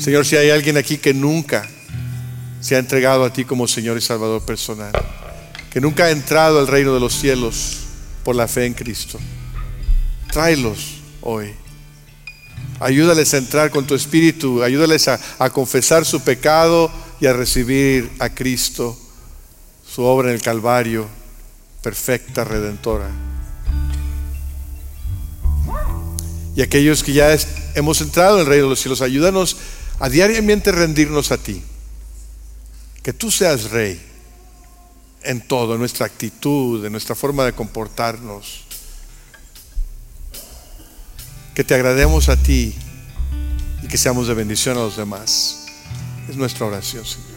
Señor, 0.00 0.26
si 0.26 0.36
hay 0.36 0.50
alguien 0.50 0.76
aquí 0.78 0.98
que 0.98 1.14
nunca 1.14 1.68
se 2.60 2.74
ha 2.74 2.80
entregado 2.80 3.24
a 3.24 3.32
ti 3.32 3.44
como 3.44 3.68
Señor 3.68 3.98
y 3.98 4.00
Salvador 4.00 4.44
personal, 4.44 4.92
que 5.70 5.80
nunca 5.80 6.06
ha 6.06 6.10
entrado 6.10 6.58
al 6.58 6.66
reino 6.66 6.92
de 6.92 6.98
los 6.98 7.14
cielos 7.14 7.78
por 8.24 8.34
la 8.34 8.48
fe 8.48 8.66
en 8.66 8.74
Cristo, 8.74 9.20
tráelos 10.32 10.96
hoy. 11.20 11.61
Ayúdales 12.82 13.32
a 13.32 13.38
entrar 13.38 13.70
con 13.70 13.86
tu 13.86 13.94
espíritu, 13.94 14.62
ayúdales 14.62 15.06
a, 15.06 15.20
a 15.38 15.50
confesar 15.50 16.04
su 16.04 16.22
pecado 16.22 16.90
y 17.20 17.26
a 17.26 17.32
recibir 17.32 18.10
a 18.18 18.30
Cristo 18.30 18.98
su 19.88 20.02
obra 20.02 20.30
en 20.30 20.34
el 20.34 20.42
Calvario, 20.42 21.06
perfecta, 21.82 22.44
redentora. 22.44 23.08
Y 26.56 26.62
aquellos 26.62 27.02
que 27.02 27.12
ya 27.12 27.34
hemos 27.74 28.00
entrado 28.00 28.34
en 28.34 28.40
el 28.40 28.46
reino 28.46 28.64
de 28.64 28.70
los 28.70 28.80
cielos, 28.80 29.00
ayúdanos 29.00 29.56
a 30.00 30.08
diariamente 30.08 30.72
rendirnos 30.72 31.30
a 31.30 31.38
ti. 31.38 31.62
Que 33.02 33.12
tú 33.12 33.30
seas 33.30 33.70
rey 33.70 34.00
en 35.22 35.46
todo, 35.46 35.74
en 35.74 35.80
nuestra 35.80 36.06
actitud, 36.06 36.84
en 36.84 36.92
nuestra 36.92 37.14
forma 37.14 37.44
de 37.44 37.52
comportarnos. 37.52 38.64
Que 41.54 41.64
te 41.64 41.74
agrademos 41.74 42.28
a 42.28 42.36
ti 42.36 42.74
y 43.82 43.88
que 43.88 43.98
seamos 43.98 44.28
de 44.28 44.34
bendición 44.34 44.76
a 44.78 44.80
los 44.80 44.96
demás. 44.96 45.66
Es 46.28 46.36
nuestra 46.36 46.66
oración, 46.66 47.04
Señor. 47.04 47.32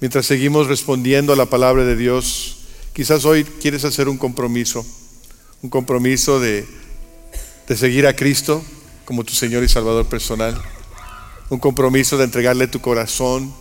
Mientras 0.00 0.24
seguimos 0.24 0.66
respondiendo 0.66 1.32
a 1.32 1.36
la 1.36 1.46
palabra 1.46 1.84
de 1.84 1.94
Dios, 1.94 2.60
quizás 2.94 3.26
hoy 3.26 3.44
quieres 3.44 3.84
hacer 3.84 4.08
un 4.08 4.16
compromiso, 4.16 4.86
un 5.62 5.68
compromiso 5.68 6.40
de, 6.40 6.66
de 7.68 7.76
seguir 7.76 8.06
a 8.06 8.16
Cristo 8.16 8.64
como 9.04 9.24
tu 9.24 9.34
Señor 9.34 9.62
y 9.62 9.68
Salvador 9.68 10.06
personal, 10.06 10.58
un 11.50 11.58
compromiso 11.58 12.16
de 12.16 12.24
entregarle 12.24 12.66
tu 12.66 12.80
corazón 12.80 13.52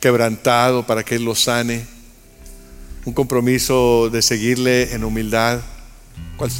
quebrantado 0.00 0.86
para 0.86 1.04
que 1.04 1.16
Él 1.16 1.24
lo 1.24 1.34
sane, 1.34 1.84
un 3.04 3.12
compromiso 3.12 4.08
de 4.10 4.22
seguirle 4.22 4.94
en 4.94 5.04
humildad, 5.04 5.60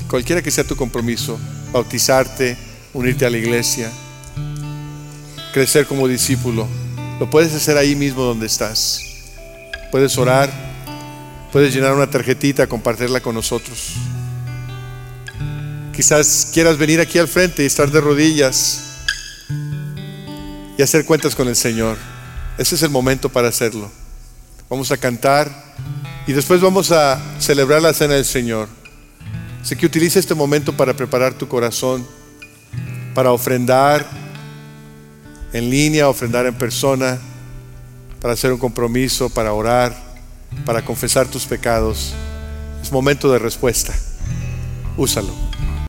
cualquiera 0.08 0.42
que 0.42 0.50
sea 0.50 0.64
tu 0.64 0.76
compromiso, 0.76 1.38
bautizarte, 1.72 2.56
unirte 2.92 3.26
a 3.26 3.30
la 3.30 3.38
iglesia, 3.38 3.90
crecer 5.52 5.86
como 5.86 6.08
discípulo. 6.08 6.68
Lo 7.18 7.30
puedes 7.30 7.54
hacer 7.54 7.76
ahí 7.76 7.94
mismo 7.94 8.22
donde 8.22 8.46
estás. 8.46 9.00
Puedes 9.90 10.16
orar, 10.18 10.50
puedes 11.52 11.74
llenar 11.74 11.94
una 11.94 12.08
tarjetita, 12.08 12.66
compartirla 12.66 13.20
con 13.20 13.34
nosotros. 13.34 13.94
Quizás 15.94 16.50
quieras 16.52 16.78
venir 16.78 17.00
aquí 17.00 17.18
al 17.18 17.28
frente 17.28 17.62
y 17.62 17.66
estar 17.66 17.90
de 17.90 18.00
rodillas 18.00 18.92
y 20.78 20.82
hacer 20.82 21.04
cuentas 21.04 21.34
con 21.34 21.48
el 21.48 21.56
Señor. 21.56 21.98
Ese 22.56 22.74
es 22.74 22.82
el 22.82 22.90
momento 22.90 23.28
para 23.28 23.48
hacerlo. 23.48 23.90
Vamos 24.70 24.90
a 24.90 24.96
cantar 24.96 25.50
y 26.26 26.32
después 26.32 26.60
vamos 26.60 26.92
a 26.92 27.20
celebrar 27.38 27.82
la 27.82 27.92
cena 27.92 28.14
del 28.14 28.24
Señor. 28.24 28.68
Así 29.62 29.76
que 29.76 29.86
utiliza 29.86 30.18
este 30.18 30.34
momento 30.34 30.76
para 30.76 30.92
preparar 30.94 31.34
tu 31.34 31.46
corazón, 31.46 32.04
para 33.14 33.30
ofrendar 33.30 34.04
en 35.52 35.70
línea, 35.70 36.08
ofrendar 36.08 36.46
en 36.46 36.54
persona, 36.54 37.18
para 38.20 38.34
hacer 38.34 38.52
un 38.52 38.58
compromiso, 38.58 39.30
para 39.30 39.52
orar, 39.52 39.94
para 40.66 40.84
confesar 40.84 41.28
tus 41.28 41.46
pecados. 41.46 42.12
Es 42.82 42.90
momento 42.90 43.30
de 43.32 43.38
respuesta. 43.38 43.94
Úsalo. 44.96 45.51